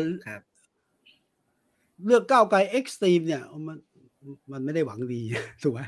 [2.07, 3.77] เลือกก้าวไกล extreme เนี่ยมัน
[4.53, 5.21] มันไม่ได้หวังดี
[5.63, 5.81] ถูกไหม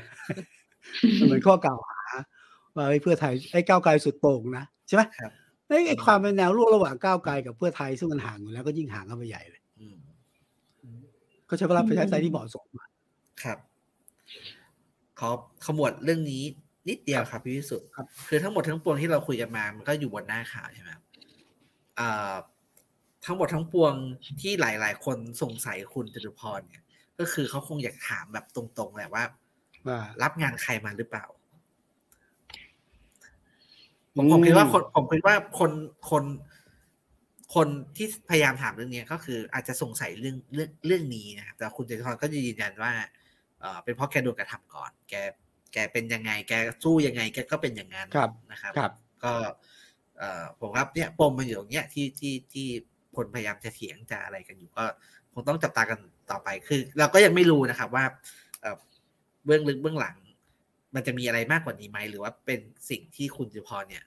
[1.19, 1.99] มันเหมือนข้อกล่าวหา
[2.75, 5.31] ว่าเพื่อไทยไอ้ก้าวไกลสุดโต่งนะใช่ไหมครับ
[5.87, 9.60] ไอ้ความเป็นแนวร่วมระหว่างก้าวไกลกับเพื่อไทยซึ่งมันห่างอยู่แล้วก็ยิ่งห่างเข้าไปใหญ่เลย
[11.51, 12.65] ก็ใช้เวลาไปใช้ใจที่เหมาะสม
[13.43, 13.57] ครับ
[15.19, 15.29] ขอ
[15.65, 16.43] ขมวดเรื่องนี้
[16.89, 17.87] นิดเดียวครับพี่วิสุทธ์
[18.27, 21.03] คือทั้งหมดทั้งปวงที่เราคุยกันมา มันก็อยู่บนหน้าข่าวใช่ไหมครับ
[23.25, 23.93] ทั้งหมดทั้งปวง
[24.41, 26.83] ที่หลาย ๆ คนสงสัยคุณจตุพรเนี่ย
[27.19, 29.23] ก็คือเขาคงอยากถามแบบตรงๆแหละว่า
[30.23, 31.25] รับงานใครมาหรือเปล่า
[34.15, 35.71] ผมผมคิดว่าคนผมคิดว่าคน
[36.09, 36.23] คน
[37.55, 42.91] คนที่พยายามถามเรื่องนี้ก็คืออาจจะสงสัยเรื่องเรื่องเรื่องนี้นะครับแต่คุณจตุพรก็ยืนยันว่า
[43.59, 45.13] เออเป็นเพราะแกโดนกระทำก่อน แก
[45.73, 48.07] แกเป็นยังไง แกสู้ยังไงแกก็เป็นอย่างนั้น
[48.51, 48.91] นะครับครับ
[49.23, 49.33] ก็
[50.17, 52.67] เออผมครับเนี่ยปมมันอยู่ตรงเนี้ยที่ที่ที่
[53.15, 54.83] คนพยายามจะเถียงจะอะไรกันอยู่ก็
[55.33, 55.99] คงต้องจับตากัน
[56.31, 58.05] ต่อไปคือ เราก็ยังไม่รู้นะครับว่า
[59.45, 60.15] เบื้องลึกเบื้องหลัง
[60.95, 64.03] มันจะมีอะไรมากกว่านี้ไหมหรือว่าเป็นสิ่งที่คุณจุพรเนี่ย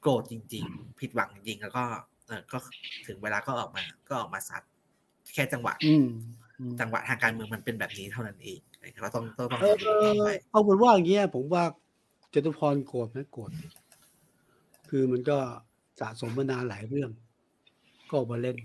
[0.00, 2.15] โกรธจริง ๆ ผิดหวังจริงๆแล้วก็เออ
[2.52, 2.58] ก็
[3.06, 4.62] ถึงเวลาก็ออกมา ก็ออกมาซัด
[5.34, 5.74] แค่จังหวะ
[6.80, 8.58] จังหวะทางการเมืองมันเป็นแบบนี้เท่านั้นเอง
[9.02, 9.60] เราต้องต้องต้อง
[10.50, 11.64] เอาเป็นว่าอย่างเงี้ยผมว่า
[12.34, 13.50] จตุพรโกรธไหมโกรธ
[14.90, 15.38] คือมันก็
[16.00, 17.10] สะสมมานานหลายเรื่อง
[18.08, 18.56] ก็ออกมาเล่น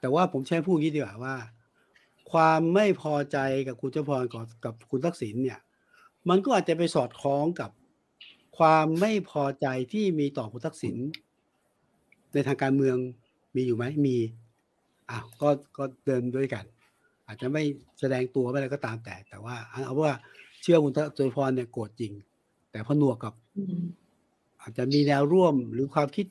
[0.00, 1.36] แต่ว่าผมใช้พูดงี้ดีกว่าว่า
[2.32, 5.60] ความไม่พอใจกับคุณเจ้าพรกับกับคุณทักษิณเนี่ย
[6.28, 7.70] มันก็อาจจะไปสอดคล้องกับ
[8.58, 10.96] ความไม่พอใจที่มีต่อคุณทักษิณ
[12.32, 12.96] ในทางการเมือง
[13.56, 14.16] มีอยู่ไหมมี
[15.10, 16.64] อ้าวก็ก็เดินด้วยกัน
[17.26, 17.62] อาจจะไม่
[18.00, 20.14] แสดงตัวอะไรก็ตามแต่ แต่ว่าเอาว่า
[20.62, 22.12] เชื่อคุณตุพรเนี่ยโกรธจริง
[22.70, 23.34] แต่พนวกกับ
[24.60, 26.26] อาจจะมีแนวร่วมหรือความคิด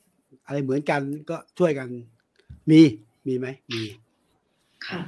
[0.45, 1.87] อะไรเหมือนกันก็ช่วยกัน
[2.69, 2.81] มี
[3.27, 3.83] มีไหมมี
[4.85, 4.99] ค่ะ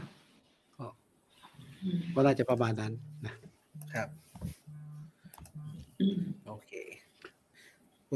[2.15, 2.93] ก็น่าจะประมาณนั้น
[3.25, 3.33] นะ
[3.93, 4.09] ครับ
[6.45, 6.71] โอเค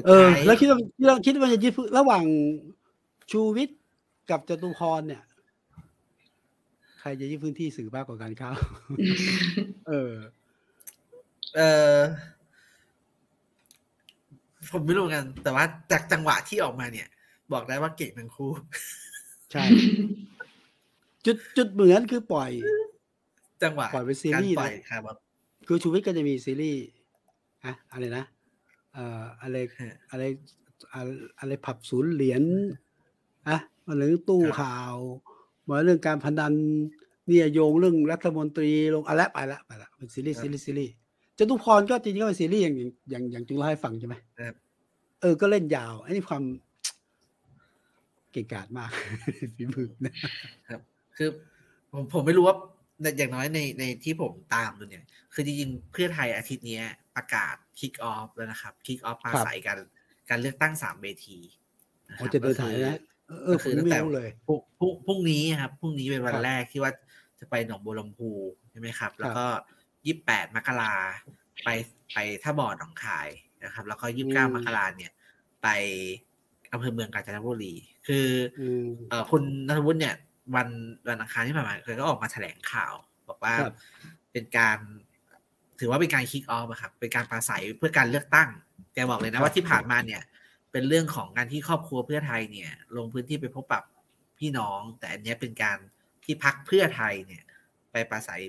[0.06, 0.78] เออ แล้วคิดว่า
[1.26, 2.24] คิดว่าจะยึดระหว่าง
[3.32, 3.80] ชูวิทย์
[4.30, 5.24] กับจตุพรเนี่ย
[7.00, 8.56] ใครจะยึดพื้นที่สื่อมากกว่ากันครับ
[9.88, 10.14] เออ
[11.56, 11.62] เอ
[11.96, 11.98] อ
[14.72, 17.08] ผมไม่รู้กัน แต่ว่าจากจังหวะที่ออกมาเนี่ย
[17.54, 18.52] บอกได้ว่าเก่งทั้งคู่
[19.52, 19.64] ใช่
[21.26, 22.52] จุดจุดเหมือนคือปล่อย
[23.64, 25.18] จังหวะปล่อยเป็นซีรีส์นะครับ
[25.68, 26.84] คือชูวิทย์ก็จะมีซีรีส์
[27.66, 29.58] อะอะไรนะเอ่ออะไร
[30.12, 30.24] อะไร
[31.40, 32.44] อะไรผับศูนย์เหรียญ
[33.48, 34.96] อะมาเรื่องตู้ข่าว
[35.68, 36.54] มาเรื่องการพนัน
[37.28, 40.94] เนี่ยโยงเรื่องรัฐมนตรีลงอะไรไปละไปละเป็นซีรีส์ซีรีส์ซีรีส์
[41.38, 42.76] จตุพรก็จริงๆก็เป็นซีรีส์อย่าง
[43.10, 44.16] อย่างอย่างจุงเล่าให้ฟังใช่ไหม
[45.22, 46.44] เออก็เล่นยาวอันนี้ความ
[48.32, 48.92] เก่งกาจมาก
[49.56, 50.14] ฝีมือนะ
[50.70, 50.82] ครับ
[51.18, 51.30] คือ
[51.92, 52.56] ผมผมไม่รู้ว่า
[53.18, 56.80] อย่างน้อยในในที่ผมตามดูเนี่ย คือจริงๆเพื่อไทยอาทิตย์นี้
[57.16, 59.78] ประกาศคิกออฟแล้วนะครับคิกออฟปาใสกัน
[60.30, 61.40] การเลือกตั้งสามเวที
[62.10, 63.00] นะครับจะเดินถ่ายนะ
[63.44, 66.92] เออคือตั้งแต่เลยพรุ่งพรุ่งนี้ครับพรุ่งนี้เป็นวันแรกที่ว่า
[67.40, 68.32] จะไปหนองบัวลำพู
[68.72, 69.46] ใช่ไหมครับ แล้วก็
[70.06, 70.94] ยี่สิบแปดมกรา
[71.64, 71.70] ไป
[72.14, 73.30] ไปท่าบ่อหนองคาย
[73.64, 75.12] นะครับ แล้วก็ยี่สิบเก้ามกราเนี่ย
[75.64, 75.68] ไป
[76.72, 77.74] อำเภอเมืองกาญจนบุรี
[78.08, 78.28] คือ
[79.10, 80.16] เอ่อคุณนัทวุฒิเนี่ย
[80.56, 80.68] วัน
[81.08, 82.94] วันอังคารที่ผ่านมาเคยก็ออกมาแถลงข่าว
[83.30, 83.54] บอกว่า
[84.32, 84.78] เป็นการ
[85.80, 88.50] ถือว่าเป็นการคิกออฟครับเป็นการปราศัยเพื่อการเลือกตั้ง
[88.94, 90.22] แกบอกเลยนะว่าที่ผ่านมาเนี่ย
[90.72, 93.82] เป็นเรื่องของการที่ครอบครัวเพื่อไทยเนี่ย ลงพื้นที่ไปพบปะ
[94.40, 95.78] พี่น้อง แต่อันนี้เป็นการ
[96.24, 97.44] ที่พักเพื่อไทยเนี่ย
[97.92, 98.42] ไปปราศัย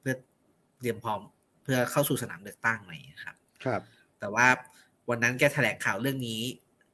[0.00, 0.14] เพื่อ
[0.80, 1.20] เตรียมพร้อม
[1.62, 3.80] เพื่อเข้าสู่สนามเลือกตั้งอะไรอย่างนี้ครับ ครับ
[4.20, 4.46] แต่ว่า
[5.10, 6.42] วันนั้นแกแถลงข่าวเรื่องนี้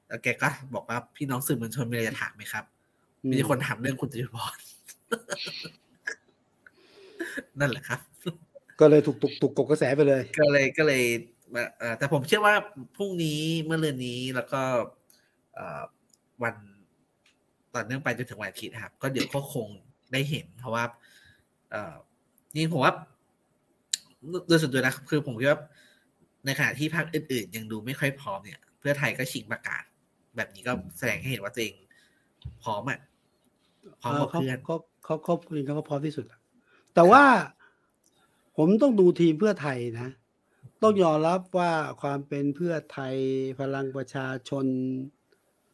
[0.08, 2.64] แล้วแกก็บอกว่าพี่น้องสื่อมวลชนมีอะไรจะถามไหมครับ
[3.32, 4.58] มีคนถามเรื่องคุณจตุพร
[7.60, 8.00] นั่นแหละครับ
[8.80, 11.02] ก็เลยถูกถูกถูกกกระแสไปเลย ก็เลยก็เลย
[11.98, 12.54] แต่ผมเชื่อว่า
[12.96, 14.62] พรุ่งนี้เมื่อเรือนนี้แล้วก็
[16.42, 16.54] วัน
[17.74, 19.68] ต่อเนื่องไปจนถึงวันอาทิตย์ครับ ก็เดี๋ยวก็คง
[20.12, 20.84] ได้เห็น เพราะว่า
[21.70, 21.76] เอ
[22.56, 22.92] นี่ผมว่า
[24.48, 25.60] โดยส่วนตัวนะครับคือผมคิดว่า
[26.46, 29.82] ในขณะที่ภาคอื่นๆ ยังดูไม่ค่อยพร้อมเนี่ย เพื่อไทยก็ชิงประกาศ
[30.36, 31.74] แบบนี้ก็แสดงให้เห็นว่าตัวเอง
[32.62, 32.98] พร้อมอะ
[34.02, 36.26] พร้อมกับเพื่อนเขาเขาเขาจริงเขาก็พร้อมที่สุด
[36.94, 37.24] แต่ว่า
[38.56, 40.10] ผมต้องดูทีมเพื่อไทยนะ
[40.82, 41.72] ต้องยอมรับว่า
[42.02, 43.14] ความเป็นเพื่อไทย
[43.60, 44.66] พลังประชาชน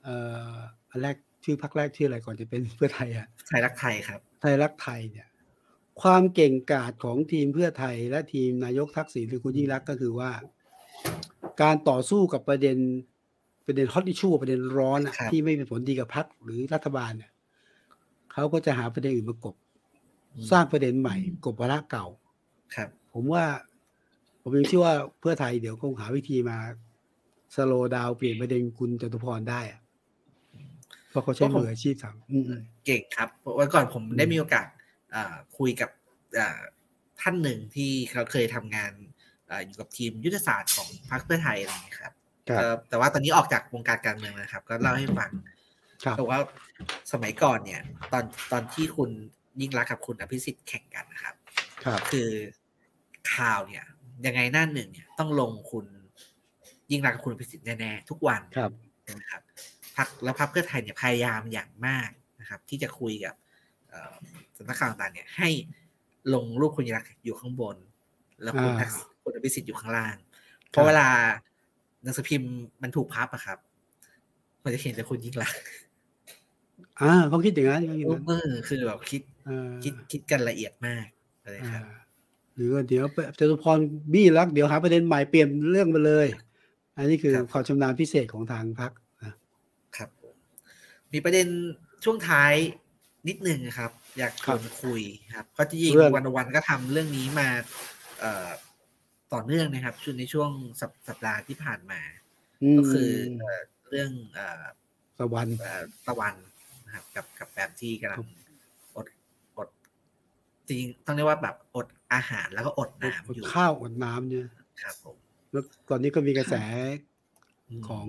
[0.02, 0.16] เอ่
[0.50, 0.54] อ
[0.90, 5.28] อันแรกชื่อพักแรกชื่ออะไรก่อนจะเป็นเพื่อไทยอะไทยรักไทยครับ ไทยรักไทยเนี่ย
[6.02, 10.30] ความเก่งกาจของทีมเพื่อไทย และทีมนายกทักษิณหรือคุณยิ่งรักก็คือว่า
[11.62, 12.78] การต่อสู้กับประเด็น
[13.66, 15.00] ประเด็นฮอตอิชูประเด็นร้อน
[15.30, 17.30] ที่ไม่เป็นผลดีกับพรรคหรือรัฐบาลเนี่ย
[18.34, 19.54] เขาก็จะหาประเด็นอื่นมากบ
[20.50, 22.06] สร้างประเด็นใหม่ กบวาระเก่า
[22.74, 23.44] ครับ ผมว่า
[24.42, 26.58] ผมยังเชื่อว่าเพื่อไทยเดี๋ยวคงหาวิธีมา
[27.54, 29.80] สโลดาวเปลี่ยนประเด็นคุณจตุพรได้อะ
[31.10, 33.28] เพราะเขาใช้มืออาชีพทำเก่งครับ
[33.58, 34.66] วันก่อนผมได้มีโอกาส
[35.58, 35.90] คุยกับ
[37.20, 38.92] ท่านหนึ่งที่เขาเคยทำงาน
[39.66, 42.12] อยู่กับทีมยุทธศาสตร์ของพรรคเพื่อไทยอะไรอย่างนี้ครับ
[42.88, 45.30] แต่ว่าตอนนี้ออกจากวงการการเมืองนะครับ ก็เล่าให้ฟัง
[46.18, 46.40] บอกว่า
[47.12, 47.82] สมัยก่อนเนี่ย
[48.12, 49.10] ตอนตอนที่คุณ
[49.60, 51.34] ยิ่งรักกับคุณอภิสิทธิ์แข่งกันนะครับ
[51.84, 52.28] ครับคือ
[53.34, 53.84] ข่าวเนี่ย
[54.26, 55.86] ยังไงหน้าหนึ่งเนี่ยต้องลงคุณ
[56.90, 58.70] ยิ่งรักกับคุณอภิสิทธิ์แน่ๆทุกวันครับ
[59.20, 59.42] นะครับ
[59.96, 63.34] พักแล้วพักเพื่อไทยเนี่ยพยายามอย่างมากนะครับ ที่จะคุยกับ
[64.56, 65.48] สำนักข่าวต่างเนี่ย ให้
[66.34, 67.76] ลงรูปคุณยิ่งรักอยู่ข้างบน
[68.42, 68.72] แล้วคุณ
[69.22, 70.16] คุณอภิสิทธิ์อยู่ข้างล่าง
[70.70, 71.08] เพราะเวลา
[72.02, 73.58] หนังสือพิมพ์มันถูกพับอะครับ
[74.64, 75.52] มันจะเห็นแต่คุณยิ่งรัก
[77.00, 79.22] อ่าเขาคิดอย่างนั้นเขาคิดเออคือแบบคิด
[79.84, 81.06] คิดคิดกันละเอียดมาก
[81.44, 81.84] เลยครับ
[82.54, 83.04] หรือว่าเดี๋ยว
[83.38, 83.78] จตุพร
[84.12, 86.26] บี้รักเดี๋ยวหาประเด็นใหม่เปลี่ยนเรื่องไปเลย
[86.96, 88.92] อันนี้คือความชำนาญพิเศษของทางพัก
[89.96, 90.08] ครับ
[91.12, 91.46] มีประเด็น
[92.04, 92.52] ช่วงท้าย
[93.28, 95.02] นิดหนึ่งครับ อยากชวนคุย
[95.34, 97.48] ครับเพราะจริงวันวันก็ทำเรื่องนี้มา
[98.20, 98.48] เอ่อ
[99.32, 100.50] ต่อเนื่องนะครับช่วงในช่วง
[101.08, 102.00] สัปดาห์ที่ผ่านมา
[102.78, 103.10] ก็คือ
[103.94, 104.14] เรื่อง
[105.20, 105.48] ตะวัน
[106.08, 106.34] ตะวัน
[106.84, 108.20] นะครับกับกับแบบที่กำลัง
[108.96, 109.06] อด
[109.56, 109.68] อด
[110.68, 114.48] จริงต้องเรียกว่าแบบอดอาหารแล้วก็อดน้ำอยู่ข้าวอดน้ำเนี่ย
[114.82, 115.16] ครับผม
[115.52, 116.54] แล้วตอนนี้ก็มีกระแส
[117.88, 118.06] ของ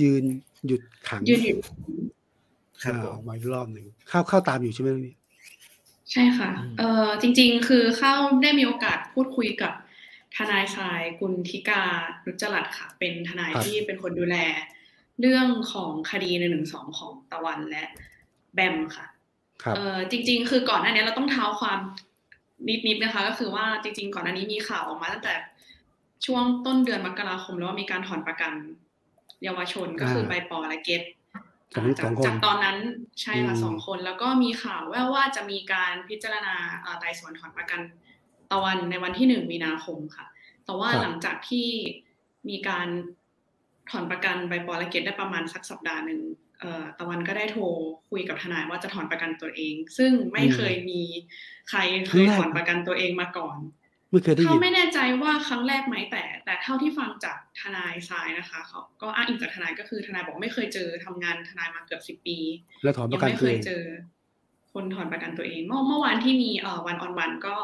[0.00, 0.24] ยืน
[0.66, 1.58] หยุดขังยืนหยุด
[2.82, 5.16] ครับผออมกมาอีกรอบหนึ่งเข้าเข้าตามอยู่ใช่ไหมเรื่องนี้
[6.12, 9.72] ใช่ค่ะอืมเออจริง ๆ คือเข้าได้มีโอกาสพูดคุยกับ
[10.36, 11.82] ทนายชายกุลธิกา
[12.26, 14.36] รุจรัตน์ค่ะ เป็นทนายที่เป็นคนดูแล
[15.20, 17.84] เรื่องของคดีในหนึ่งสองของตะวันและ
[18.54, 19.06] แบมค่ะ
[19.62, 21.78] ครับเออจริง ๆ คือก่อนหน้านี้เราต้องเท้าความ
[22.86, 25.34] นิดๆนะคะ ก็คือว่าจริง ๆ ก่อนหน้านี้มีข่าวออกมาตั้งแต่
[26.26, 28.52] ช่วงต้นเดือนมกราคมแล้วว่ามีการถอนประกัน
[29.44, 31.02] เยาวชนก็คือใบปอและเกต
[31.74, 32.78] สองจาสกองคนจากตอนนั้น
[33.20, 37.80] ใช่ค่ะอืมสองคน แล้วก็มีข่าวแว่วว่าจะมีการพิจารณาเอ่อไต่สวนถอนประกัน
[38.52, 40.26] ตะวันในวันที่หนึ่งมีนาคมค่ะ
[40.64, 41.68] แต่ว่าหลังจากที่
[42.48, 42.88] มีการ
[43.90, 46.20] ถอนประกันใบปอและเกตได้ประมาณสักสัปดาห์หนึ่ง
[46.60, 47.62] เอ่อตะวันก็ได้โทร
[48.10, 51.02] คุยกับทนายว่าจะถอนประกันตัวเอง ซึ่งไม่เคยมี
[51.70, 51.78] ใคร
[52.08, 53.58] เคยถอนประกันตัวเองมาก่อน
[54.10, 62.38] ไม่เคยได้เขายินไม่แน่ใจว่าครั้งแรกไหมแต่ แต่เท่าที่ฟังจากทนายทรายนะคะเขาก็อ้างอิงจากทนายก็คือทนายบอกไม่เคยเจอทำงานทนายมาเกือบสิบปี
[62.82, 63.84] แล้วถอนปยัระกันไม่ตัเควเอยงเจอ
[64.72, 67.56] คนถอนประกันตัวเอง เมื่อเมื่อวานที่มีเอ่อวันออนวันก็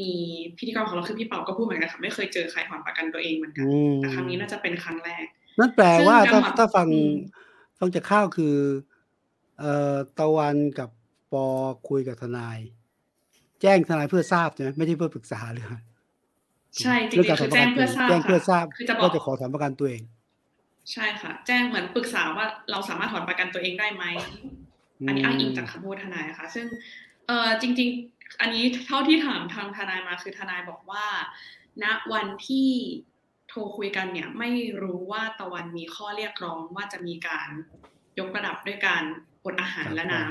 [0.00, 0.12] มี
[0.58, 5.26] พิธีกรของเราคือพี่เปาก็พูดเหมือนกันค่ะไม่เคยเจอใครถอนประกันตัวเองเหมือนกันอืมแต่ครั้งนี้น่าจะเป็นครั้งแรก
[5.60, 7.14] นั่นแปลว่าซึ่ถ้างการถอนถ้าฟังอืม
[7.78, 8.56] ฟังจากข้าวคือ
[9.58, 10.90] เอ่อตะวันกับ
[11.32, 11.46] ปอ
[11.88, 12.58] คุยกับทนาย
[13.60, 15.64] แจ้งทนายเพื่อทราบใช่ไหมไม่ใช่เพื่อปรึกษาเลย
[16.82, 20.02] ใช่จริเรื่องการๆถคืออนประแจ้กังนเพื่อทราบแจ้งเพื่อทราบค่ะคือจะบอว่ากจะขอถอนประกันตัวเอง
[20.92, 24.04] ใช่ค่ะ แจ้งเหมือนปรึกษาว่าเราสามารถถอนประกันตัวเองได้ไหม
[25.06, 26.66] อันนี้อ้างอิงจากคำพูดทนายนะคะซึ่ง
[27.26, 31.04] เออจริง ๆ อันนี้เท่าที่ถามทางทนายมาคือทนายบอกว่า
[31.82, 32.68] ณวันที่
[33.50, 34.50] โทรคุยกันเนี่ยไม่
[34.82, 37.48] รู้ว่าตะวันมีข้อเรียกร้องว่าจะมีการ
[38.18, 39.02] ยกระดับด้วยการ
[39.44, 40.22] อดอาหารและน้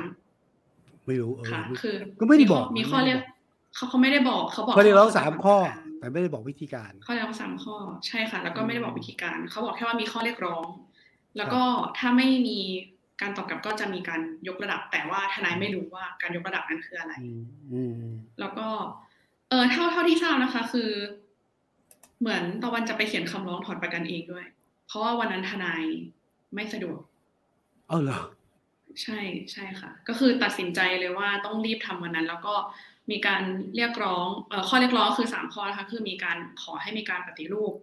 [0.47, 3.29] ำไม่รู้เออค่ะไม่คือก็ไม่ได้บอกมีข้อไม่ได้เรียกบอก
[3.75, 7.75] เขาเขาไม่ได้บอกเขาบอกเขาเรียกร้องสามว่ข้อจะถนประกันแต่ไม่ได้บอกวิธีการข้อเรียกร้องสามข้อ
[8.07, 10.65] ใช่ค่ะ แล้วก็ไม่ได้บอกวิธีการเขาบอกแค่ว่ามีข้อเรียกร้อง
[11.37, 11.63] แล้วครับก็
[11.97, 12.59] ถ้าไม่มี
[13.21, 17.43] การตอบกลับก็จะมีการยกระดับ แต่ว่าทนายไม่รู้ว่าการยกระดับนั้นคืออะไรอืม
[17.73, 18.09] อืม
[18.39, 18.67] แล้วก็
[19.49, 20.89] เออเท่าเท่าที่ทราบนะคะ คือ
[22.19, 24.45] เหมือนตะวันจะไปเขียนคำร้องถอนประกันเองด้วย
[24.87, 25.83] เพราะว่าวันนั้นทนาย
[26.55, 26.99] ไม่สะดวก
[27.87, 28.21] เอาเหรอ
[29.01, 29.19] ใช่
[29.51, 32.55] ใช่ค่ะ ก็คือตัดสินใจเลยว่าต้องรีบทำวันนั้น แล้วก็
[33.11, 33.43] มีการ
[33.75, 37.73] เรียกร้องเอ่อข้อเรียกร้องคือสามข้อนะคะคือมีการขอให้มีการปฏิรูป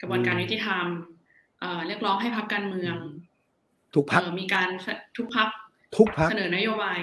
[0.00, 0.86] กระบวนการอืมยุติธรรม
[1.60, 2.96] เอ่อเรียกร้องให้พักการเมือง
[3.94, 4.68] ทุกพักเอ่อมีการ
[5.16, 5.48] ทุกพัก
[5.96, 7.00] ทุกพักเสนอนโยบาย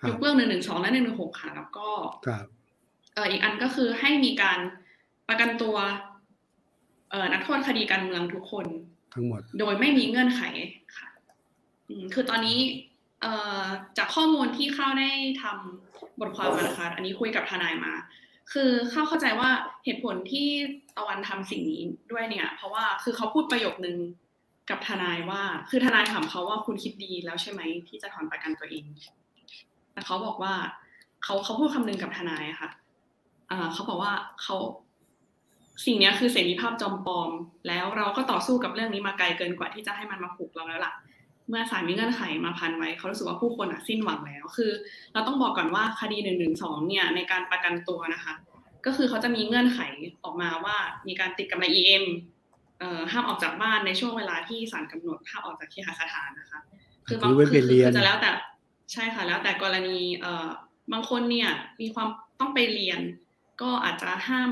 [0.00, 1.88] ครัยบกเลิกหนึ่งหนึ่งสองและหนึ่งหนึ่งหกค่ะแล้วก็
[2.26, 2.44] ครับ
[3.14, 4.58] เอ่ออีกอันก็คือให้มีการ
[5.30, 5.76] ประกันตัว
[7.10, 8.66] เอ่อนักโทษคดีการเมืองทุกคน
[9.14, 10.42] ทั้งหมด โดยไม่มีเงื่อนไข
[10.96, 11.08] ค่ะ
[11.88, 12.58] อืมคือตอนนี้
[13.22, 13.64] เอ่อ
[13.98, 15.10] จากข้อมูลที่เข้าได้
[15.42, 17.92] ทำบทความมานะคะอันนี้คุยกับทนายมา
[18.52, 19.50] คือเข้าเข้าใจว่า
[19.84, 20.48] เหตุผลที่
[20.96, 23.96] ตะวันทำสิ่งนี้ด้วยเนี่ย เพราะว่าคือเขาพูดประโยคนึง
[24.70, 28.84] กับทนายว่า คือทนายถามเขาว่าคุณคิดดีแล้วใช่ไหมที่จะถอนประกันตัวเอง
[29.92, 30.54] แต่เขาบอกว่า
[31.24, 32.70] เขาเขาพูดคำนึงกับทนายอะค่ะ
[33.50, 34.12] อ่าเขาบอกว่า
[34.42, 34.56] เขา
[35.84, 37.30] สิ่งเนี้ยคือเสรีภาพจอมปลอม
[37.68, 40.92] แล้วเราก็ต่อสู้กับเรื่องนี้มาไกลเกินกว่าที่จะให้มันมาผูกเราแล้วล่ะ
[41.48, 44.70] เมื่อศาลมีเงื่อนไขมาพันไว้ เขารู้สึกว่าผู้คนอะสิ้นหวังแล้ว คือ
[45.12, 48.34] เราต้องบอกก่อนว่าคดีหนึ่งหนึ่งสองเนี่ยในการประกันตัวนะคะ
[48.86, 49.80] ก็คือเขาจะมีเงื่อนไข
[50.24, 50.76] ออกมาว่า
[51.08, 52.04] มีการติดกำไร EM
[52.78, 56.60] เอ่อห้ามออกจากบ้านในช่วงเวลาที่ศาลกำหนดห้ามออกจากที่หาสถานนะคะ
[57.06, 58.30] คือบางหรือไว้คืไปเรียนคือจะแล้วแต่
[58.92, 60.48] ใช่ค่ะแล้วแต่กรณีเอ่อ
[60.92, 61.50] บางคนเนี่ย
[61.80, 62.08] มีความ
[62.40, 63.00] ต้องไปเรียน
[63.62, 64.50] ก็อาจจะห้าม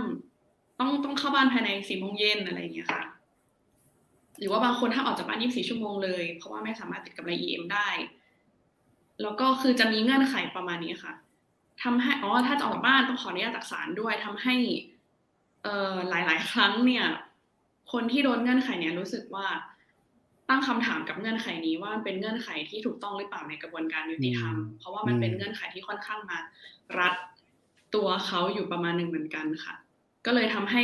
[0.78, 3.02] ต้องต้องเข้าบ้านภายในสี่โมงเย็นอะไรอย่างเงี้ยค่ะ
[4.38, 7.88] หรือว่าบางคนถ้ามออกจากบ้าน24ชั่วโมงเลย เพราะว่าไม่สามารถติดกับไร EM ได้
[9.22, 11.14] แล้วก็คือจะมีเงื่อนไขประมาณนี้ค่ะ
[11.82, 14.54] ทำให้อ๋อถ้าจะออกจากบ้านต้องขออนุญาตจากศาลด้วยทำให้
[15.62, 17.04] เอ่อหลาย ๆ ครั้งเนี่ย
[17.92, 19.46] คนที่โดนเงื่อนไขเนี่ยรู้สึกว่า
[20.48, 26.38] ตั้งคำถามกับเงื่อนไขนี้ว่ามันเป็นเงื่อนไขที่ถูกต้องหรือเปล่าในกระบวนการยุติธรรมอืมเพราะว่ามันเป็นอืมเงื่อนไขที่ค่อนข้างมา
[26.98, 27.14] รัด
[27.94, 29.74] ตัวเขาอยู่ประมาณหนึ่งเหมือนกันค่ะ
[30.26, 30.82] ก็เลยทำให้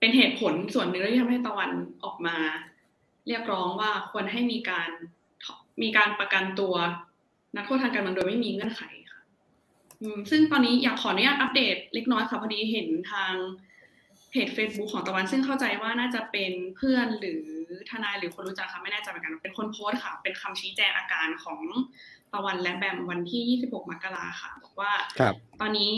[0.00, 1.70] เป็นเหตุผลส่วนหนึ่งที่ทำให้ตะวัน
[2.04, 2.36] ออกมา
[3.28, 4.90] เรียกร้องว่าควรให้มีการ
[5.82, 6.74] มีการประกันตัว
[7.56, 9.20] นักโทษทางการเมืองโดยไม่มีเงื่อนไขค่ะ
[10.30, 13.34] ซึ่งตอนนี้อยากขออนุญาตอัปเดตเล็กน้อยค่ะพอดีเห็นทาง
[14.30, 17.44] เพจ Facebook ของตะวันซึ่งเข้าใจว่าน่าจะเป็นเพื่อนหรือ
[17.90, 21.60] ทนายหรือคนรู้จักค่ะไม่แน่ใจเหมือนกันเป็นคนโพสต์ค่ะ เป็นคำชี้แจงอาการของ
[22.34, 25.92] ตะวันและแบมวันที่ 26 มกราค่ะ บอกว่าครับตอนนี้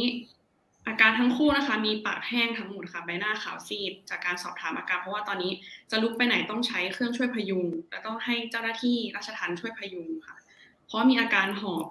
[0.86, 5.52] อาการทั้งคู่นะคะ มีปากแห้งทั้งหมดค่ะใบหน้าขาวซีด จากการสอบถามอาการ เพราะว่าตอนนี้
[5.90, 10.36] จะลุกไปไหนต้องใช้เครื่องช่วยพยุง และต้องให้เจ้าหน้าที่ราชทัณฑ์ช่วยพยุงค่ะ
[10.86, 11.86] เพราะมีอาการหอบ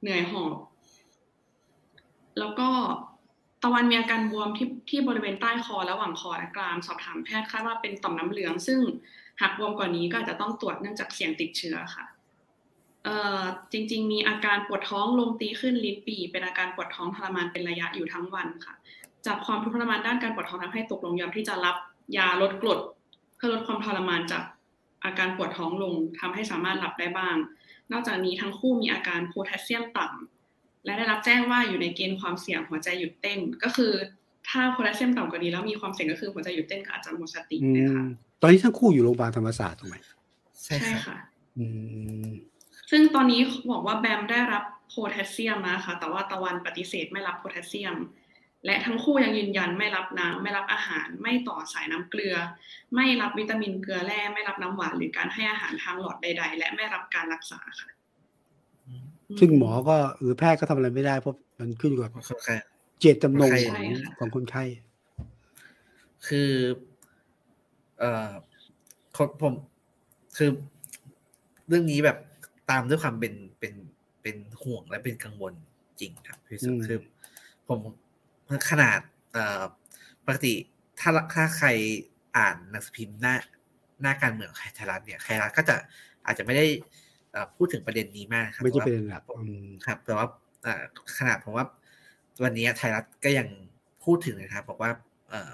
[0.00, 0.56] เหนื่อยหอบ
[2.38, 2.68] แล้วก็
[3.62, 8.80] ตะวันมีอาการบวมที่ที่บริเวณใต้คอระหว่างคอและกราม สอบถามแพทย์คาดว่าเป็นต่อมน้ำเหลือง ซึ่ง
[9.40, 12.04] หากบวมกว่านี้ก็อาจจะต้องตรวจเนื่องจากเสี่ยงติดเชื้อค่ะ
[13.04, 13.42] เอ่อ
[13.72, 18.74] จริง ๆ มีอาการปวดท้องลมตีขึ้นลิ้นปี่เป็นอาการปวดท้องทรมานเป็นระยะอยู่ทั้งวันค่ะ
[19.26, 21.76] จากความทุกข์ทรมานด้านการปวดท้องทำให้ตกลงยอมที่จะรับ
[22.16, 22.78] ยาลดกรด
[23.36, 24.42] เพื่อลดความทรมานจาก
[25.04, 27.36] อาการปวดท้องลงทำให้สามารถหลับได้บ้าง
[27.92, 33.92] นอกจากนี้ทั้งคู่มีอาการโพแทสเซียมต่ำและได้รับแจ้งว่าอยู่ในเกณฑ์ความเสี่ยงหัวใจหยุดเต้น ก็คือ
[34.48, 38.04] ถ้าโพแทสเซียมต่ำกว่านี้แล้วมีความเสี่ยงก็คือหัวใจหยุดเต้นก็อาจจะหมดสติเลยค่ะ
[38.40, 39.96] ตอนนี้ทั้งคู่อยู่โรงพยาบาลธรรมศาสตร์ถูกไหม
[40.64, 41.18] ใช่ใช่ครับค่ะ
[41.58, 41.64] อื
[42.26, 42.30] ม
[42.90, 47.96] ซึ่งตอนนี้บอกว่าแบมได้รับโพแทสเซียมนะคะ แต่ว่าตะวันปฏิเสธไม่รับโพแทสเซียม
[48.66, 52.34] และทั้งคู่ยังยืนยันไม่รับน้ำไม่รับอาหาร ไม่ต่อสายน้ำเกลือ
[52.94, 57.88] ไม่รับวิตามินเกลือแร่ไม่รับน้ำหวานหรือการให้อาหารทางหลอดใด ๆ และไม่รับการรักษาค่ะ
[59.38, 62.60] ซึ่งหมอก็หรือแพทย์ก็ทำอะไรไม่ได้เพราะมันขึ้นอยู่กับค่อนข้าง
[63.00, 64.64] เจตจำนงคนไข้ของของคนไข้
[66.26, 66.50] คือ
[67.98, 68.30] เอ่อ
[69.16, 69.54] คนผม
[70.36, 70.50] คือ
[71.68, 72.16] เรื่องนี้แบบ
[72.70, 73.74] ตามด้วยความเป็นเป็น
[74.22, 75.54] เป็นห่วงและเป็นกังวล
[76.00, 76.98] จริงครับพี่สุดอืมคือ
[77.68, 77.78] ผม
[78.70, 79.00] ขนาด
[79.32, 79.62] เอ่อ
[80.26, 80.54] ปกติ
[81.00, 81.68] ถ้าถ้าใคร
[82.36, 83.34] อ่านหนังสือพิมพ์หน้า
[84.02, 85.76] หน้าการเมืองไทยรัฐเนี่ยไทยรัฐก็จะ
[86.26, 86.66] อาจจะไม่ได้
[87.32, 90.26] เอ่อพูดถึงประเด็นนี้มากครับไม่ใช่แต่ว่าประเด็นหลักอืมครับ แต่ว่า
[90.62, 90.82] เอ่อ
[91.18, 91.66] ขนาดผมว่า
[92.42, 93.48] วันนี้ไทยรัฐก็ยัง
[94.04, 94.90] พูดถึงนะครับ บอกว่า
[95.30, 95.52] เอ่อ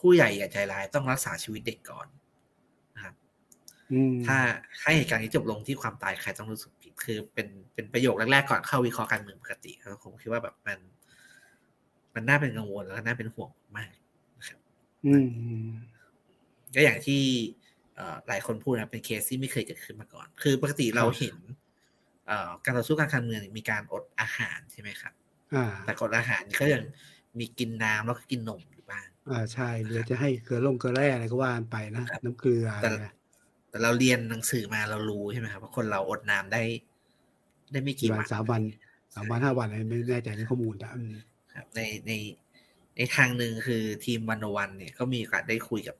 [0.00, 2.21] ผู้ใหญ่อย่าใจร้ายต้องรักษาชีวิตเด็กก่อนนะครับอืม
[4.26, 4.36] ถ้า
[4.82, 10.78] ให้เหตุการณ์นี้จบลงที่ความตายใครต้องรู้สึกผิดคือเป็นเป็นประโยคแรกๆก่อนเข้าวิเคราะห์การเมืองปกติครับผมคิดว่าแบบมัน
[12.14, 13.92] มันน่าเป็นกังวลแล้วก็น่าเป็นห่วงมาก
[14.38, 14.58] นะครับ
[15.06, 15.68] อืมอืม
[16.74, 17.22] ก็อย่างที่
[17.96, 21.36] เอ่อหลายคนพูดนะเป็นเคสที่ไม่เคยเกิดขึ้นมาก่อน คือปกติเราเห็น
[22.26, 25.12] เอ่อการต่อสู้การการเมืองมีการอดอาหารใช่ไหมครับ
[25.54, 26.82] อ่าแต่กดอาหารนี่ก็ยัง
[27.38, 33.12] มีกินน้ำแล้วก็กินนมอยู่บ้างอ่าใช่หรือจะให้เกลือลงเกลือแร่อะไรก็ว่ากันไปนะครับน้ำเกลือแต่อะไรนะ
[33.72, 36.62] แต่เราเรียนหนังสือมาเรารู้ใช่ไหมครับว่าคนเราอดน้ำได้
[37.72, 38.62] ได้ไม่กี่กี่วัวันนสามวัน
[39.14, 41.12] สามวันห้าวันอะไรไม่แน่ใจในข้อมูลแต่อืม
[41.54, 42.12] ครับ ในใน
[42.96, 45.96] ในทางหนึ่งคือทีมวันวันเนี่ยก็มีโอกาสได้คุยกับ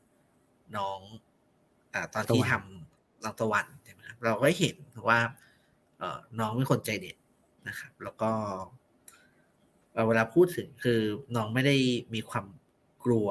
[0.76, 0.98] น้อง
[1.94, 4.76] อ่าตอนที่ทำน้องตะวันใช่ไหมครับเราก็เห็น
[5.08, 5.18] ว่า
[5.98, 7.16] เอ่อน้องเป็นคนใจเด็ด
[7.68, 8.30] นะครับ แล้วก็
[9.92, 11.00] เอ่อเวลาพูดถึงคือ
[11.36, 11.76] น้องไม่ได้
[12.14, 12.46] มีความ
[13.04, 13.28] กลัว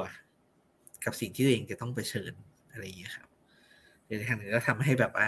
[1.05, 2.33] กับสิ่งที่ตัวเองจะต้องเผชิญ
[2.71, 3.30] อะไรอย่างเงี้ยครับ
[4.20, 5.28] ในทางหนึ่งก็ทำให้แบบว่า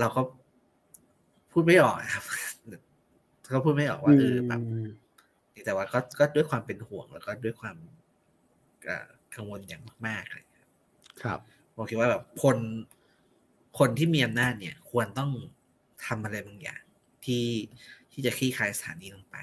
[0.00, 0.20] เราก็
[1.52, 2.24] พูดไม่ออกนะครับ
[3.54, 4.86] ก็พูดไม่ออกว่าเออแบบม
[5.64, 7.76] แต่ว่าก็ก็ด้วยความเป็นห่วงแล้วก็ด้วยความ
[8.84, 10.68] เอ่อกังวลอย่างมากๆเลยครับ
[11.22, 11.38] ครับ
[11.74, 12.56] ผมคิดว่าแบบคน
[13.78, 15.30] คนที่มีอำนาจเนี่ย ควรต้อง
[16.06, 16.82] ทำอะไรบางอย่าง
[17.24, 17.46] ที่
[18.12, 19.36] ที่จะคลี่คลายสถานีลงไป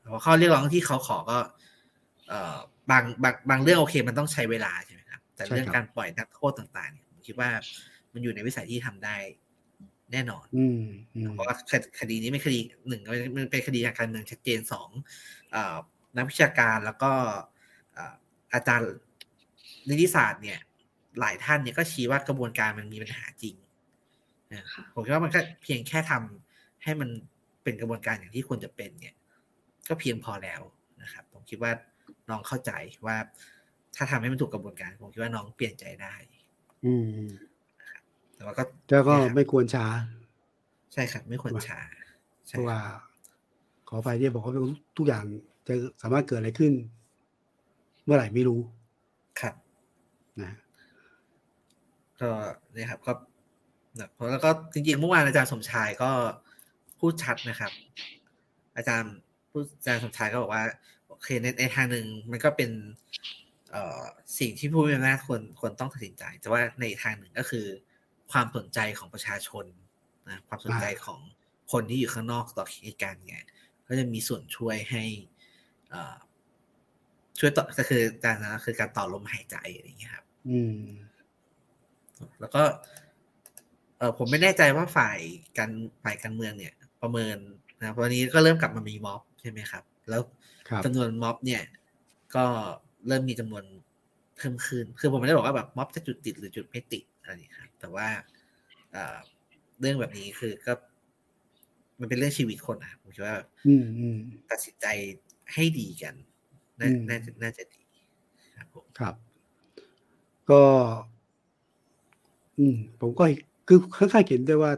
[0.00, 1.38] เพราะข้อเรียกร้องที่เขาขอก็
[2.28, 2.56] เอ่อ
[2.90, 7.50] บางบางบางเรื่องโอเค มันต้องใช้เวลาใช่ไหมครับ แต่เรื่องใช่ครับการปล่อยนักโทษต่างๆเนี่ยผม คิดว่า
[8.12, 9.16] มันอยู่ในวิสัยที่ทำได้
[10.12, 10.82] แน่นอนอืม
[11.14, 12.58] อืมเพราะว่าคดคดีนี้เป็นคดี
[12.88, 13.02] หนึ่ง
[13.36, 14.90] มันเป็นคดีทางการเมืองชัดเจนสอง
[15.52, 15.76] เอ่อ
[16.16, 17.12] นักวิชาการแล้วก็
[17.94, 18.14] เอ่อ
[18.54, 18.92] อาจารย์
[19.88, 20.58] นิติศาสตร์เนี่ย
[21.20, 23.54] หลายท่านเนี่ยก็ชี้ว่ากระบวนการมันมีปัญหาจริง
[24.52, 27.08] นะค่ะผมคิดว่ามันก็เพียงแค่ทำให้มัน
[27.62, 29.14] เป็นกระบวนการอย่างที่ควรจะเป็น เนี่ย
[29.88, 30.60] ก็เพียงพอแล้ว
[31.02, 31.72] นะครับ ผมคิดว่า
[32.30, 32.72] น้องเข้าใจ
[33.06, 33.16] ว่า
[33.96, 36.14] ถ้าทำให้มันถูกกระบวนการ ผมคิดว่าน้องเปลี่ยนใจได้
[36.84, 37.08] อืม
[38.34, 39.86] แต่ว่าก็แล้วก็ไม่ควรช้า
[40.92, 41.78] ใช่ครับไม่ควรช้า
[42.48, 42.78] เพราะว่า
[43.88, 44.54] ขอไปที่บอกว่า
[44.96, 45.24] ทุกอย่าง
[45.66, 46.72] จะสามารถเกิดอะไรขึ้น
[48.04, 48.60] เมื่อไหร่ไม่รู้
[49.40, 49.54] ครับ
[50.42, 50.52] นะ
[52.20, 52.30] ก็
[52.74, 53.12] เนี่ยครับก็
[54.32, 56.10] แล้วก็จริงๆเมื่อวานอาจารย์สมชายก็
[56.98, 57.72] พูดชัดนะครับ
[58.76, 59.12] อาจารย์
[59.50, 60.64] ผู้อาจารย์สมชายก็บอกว่า
[61.08, 61.28] โอเค
[61.58, 62.70] ในทางหนึ่งมันก็เป็น
[64.38, 67.66] สิ่งที่ผู้มีอำนาจควรควรต้องตัดสินใจ แต่ว่าในทางหนึ่งก็คือ
[68.32, 69.64] ความสนใจของประชาชน
[70.28, 71.20] นะความสนใจของ
[71.72, 73.44] คนที่อยู่ข้างนอกต่อเหตุการณ์เนี่ย
[73.88, 75.04] ก็จะมีส่วนช่วยให้
[75.90, 76.16] เอ่อ
[77.38, 80.80] ช่วยต่อก็คือการนะคือการต่อลมหายใจอะไรอย่างเงี้ยครับ อืม
[82.40, 82.62] แล้วก็
[83.98, 85.18] เออผมไม่แน่ใจว่าฝ่าย
[85.58, 85.70] การ
[86.02, 87.36] ฝ่ายการเมืองเนี่ย ประเมิน
[87.80, 90.22] นะวันนี้ก็เริ่มกลับมามีม็อบใช่ไหมครับ แล้ว
[90.68, 91.62] ครับจำนวนม็อบเนี่ย
[92.36, 92.46] ก็
[93.08, 93.64] เริ่มมีจำนวน
[94.36, 98.08] เพิ่มขึ้น คือผมไม่ได้บอกว่าแบบม็อบจะจุดติดหรือจุดไม่ติดอะไรอย่างเงี้ยครับ แต่ว่า
[98.92, 99.16] เอ่อ
[99.80, 100.72] เรื่องแบบนี้คือก็
[102.00, 103.36] มันเป็นเรื่องชีวิตคนนะครับผมคิดว่า
[103.66, 104.16] อืมอืม
[104.50, 104.86] ตัดสินใจ
[105.54, 106.14] ให้ดีกัน
[106.80, 107.82] น่าอืมน่าจะน่าจะดี
[108.56, 109.14] ครับผมครับ
[110.50, 110.62] ก็
[112.58, 113.24] อืม ผมก็
[113.68, 114.72] คือค่อนข้างเห็นด้วยว่า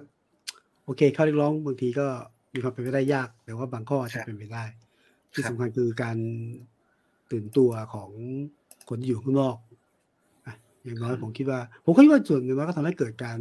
[0.85, 2.07] โอเคข้อเรียกร้องบางทีก็
[2.55, 4.65] มีความเป็นไปได้ยาก แต่ว่าบางข้ออาจจะเป็นไปได้
[5.33, 6.17] ที่สำคัญคือการ
[7.33, 8.11] ตื่นตัวของ
[8.89, 9.57] คนที่อยู่ข้างนอก
[10.47, 10.55] อะ
[10.85, 13.39] อย่างน้อยผมคิดว่า ผมคิดว่าส่วนหนึ่งมันก็ทำให้เกิดการ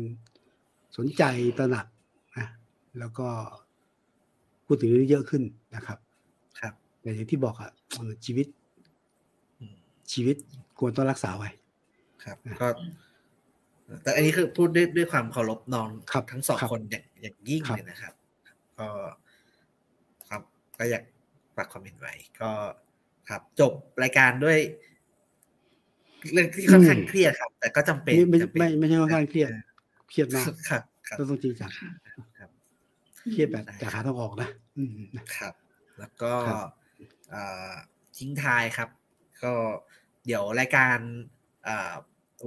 [0.98, 1.24] สนใจ
[1.58, 1.86] ตระหนัก
[2.38, 2.48] นะ
[3.00, 3.28] แล้วก็
[4.66, 5.44] พูดถึงเรื่องนี้เยอะขึ้น
[5.76, 5.98] นะครับ
[6.60, 8.48] ครับแต่อย่างที่บอกอะเออชีวิต
[9.60, 9.76] อืม
[10.12, 10.36] ชีวิต
[10.80, 11.50] ควรต้องรักษาไว้
[12.24, 12.68] ครับก็
[14.04, 18.14] แต่อันนี้คือพูดด้วยด้วยความเคารพน้องครับทั้งสองครับคนอย่างอย่างยิ่งครับเลยนะครับ
[18.78, 18.88] ก็
[20.30, 20.42] ครับ
[20.78, 21.04] ก็อยาก
[21.56, 22.52] ฝากความเห็นไว้ก็
[23.30, 24.58] ครับ จบรายการด้วย
[26.34, 29.50] เรื่องที่ค่อนข้างเครียดครับ แต่ก็จำเป็นไม่ไม่จำเป็นไม่ไม่ใช่ค่อนข้างเครียด
[30.10, 31.90] เครียดมากครับครับต้องจริงจังค่ะ
[32.38, 32.50] ครับ
[33.32, 35.00] เครียดแบบจะหาทางออกนะ อืม
[35.38, 35.54] ครับ
[36.00, 36.70] แล้วก็ครับ
[37.32, 37.74] เอ่อ
[38.18, 38.90] ทิ้งท้ายครับ
[39.44, 39.54] ก็
[40.26, 40.98] เดี๋ยวรายการ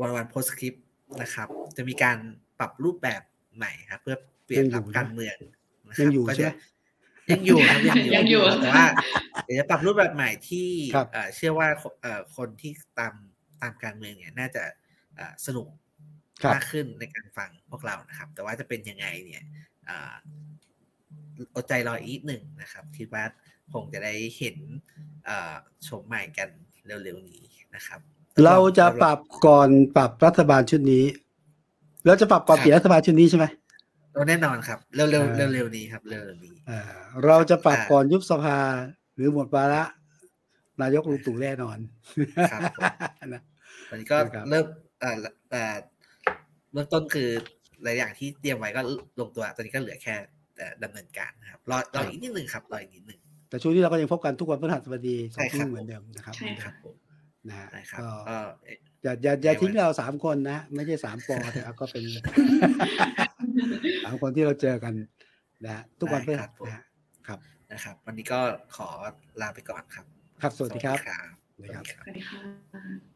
[0.00, 0.74] วันวันโพสคริป
[1.22, 2.16] นะครับ จะมีการ
[2.58, 3.22] ปรับรูปแบบ
[3.56, 5.36] ใหม่ครับ เพื่อเปลี่ยนรับการเมือง
[5.88, 6.50] นะคยัรังอยู่ก็ใช่จะไหม
[7.30, 8.86] ยังอยู่ครับยังอยู่ยังอยู่แต่ว่า
[9.44, 11.68] เดี๋ยวจะปรับรูปแบบใหม่ที่ครับเอ่อเชื่อว่า
[12.02, 13.14] เอ่อคนที่ตาม
[13.62, 14.62] ตามการเมืองเนี่ยน่าจะ
[15.16, 15.68] เอ่อสนุก
[16.42, 19.42] ครับมากขึ้นในการฟังพวกเรานะครับ แต่ว่าจะเป็นยังไงเนี่ย
[19.88, 20.14] อ่า
[21.54, 23.24] อดใจรออีกนิดหนึ่งนะครับคิดว่า
[23.72, 24.56] คงจะได้เห็น
[25.28, 25.54] อ่า
[25.88, 26.48] ชมใหม่กัน
[27.04, 27.42] เร็วๆนี้
[27.74, 28.00] นะครับ
[28.44, 31.04] เราจะปรับก่อนปรับรัฐบาลชุดนี้
[32.06, 33.46] เราจะปรับก่อนเปลี่ยนรัฐบาลชุดนี้ใช่ไหม
[34.28, 36.92] แน่นอนครับ เร็วอ่าๆเร็วๆนี้ครับ เร็วๆนี้เอ่อ
[37.24, 38.58] เราจะปรับอ่าก่อนยุบสภา
[39.14, 39.82] หรือหมดวาระ
[40.82, 41.78] นายกลุงตู่แน่นอน
[42.52, 42.84] ครับผม
[43.34, 43.42] นะ
[43.88, 44.66] ตอนนี้ก็นะครับเริ่ม
[45.00, 45.16] เอ่อ
[45.50, 45.76] เอ่อ
[46.72, 47.28] เบื้องต้นคือ
[47.82, 48.80] หลายอย่างที่เตรียมไว้ก็
[49.20, 50.14] ลงตัว ตอนนี้ก็เหลือแค่
[50.56, 56.94] เอ่อดำเนินการนะครับรอรออีกนิดหนึ่งครับรออีกนิดหนึ่งแต่ช่วงนี้เราก็ยังพบกันทุกวันพฤหัสบดีสใช่องครัทุ่บมเหมือนเดิมนะครับใช่ครับผม
[57.48, 58.48] นะฮะนะครับก็ก็เอ่อ
[59.02, 62.04] อย่าอย่าอย่าในวันทิ้งเราสามคนนะ ไม่ใช่สามปอแต่ก็เป็น
[64.04, 64.92] สามคนที่เราเจอกัน
[65.64, 66.84] นะฮะทุกวันพฤหัสนะฮะ
[67.28, 67.38] ครับ
[67.72, 68.40] นะครับ วันนี้ก็
[68.76, 68.88] ขอ
[69.40, 70.06] ลาไปก่อนครับ
[70.42, 70.98] ครับ สวัสดีครับ
[71.54, 71.70] สวัสดี
[72.30, 73.15] ครับ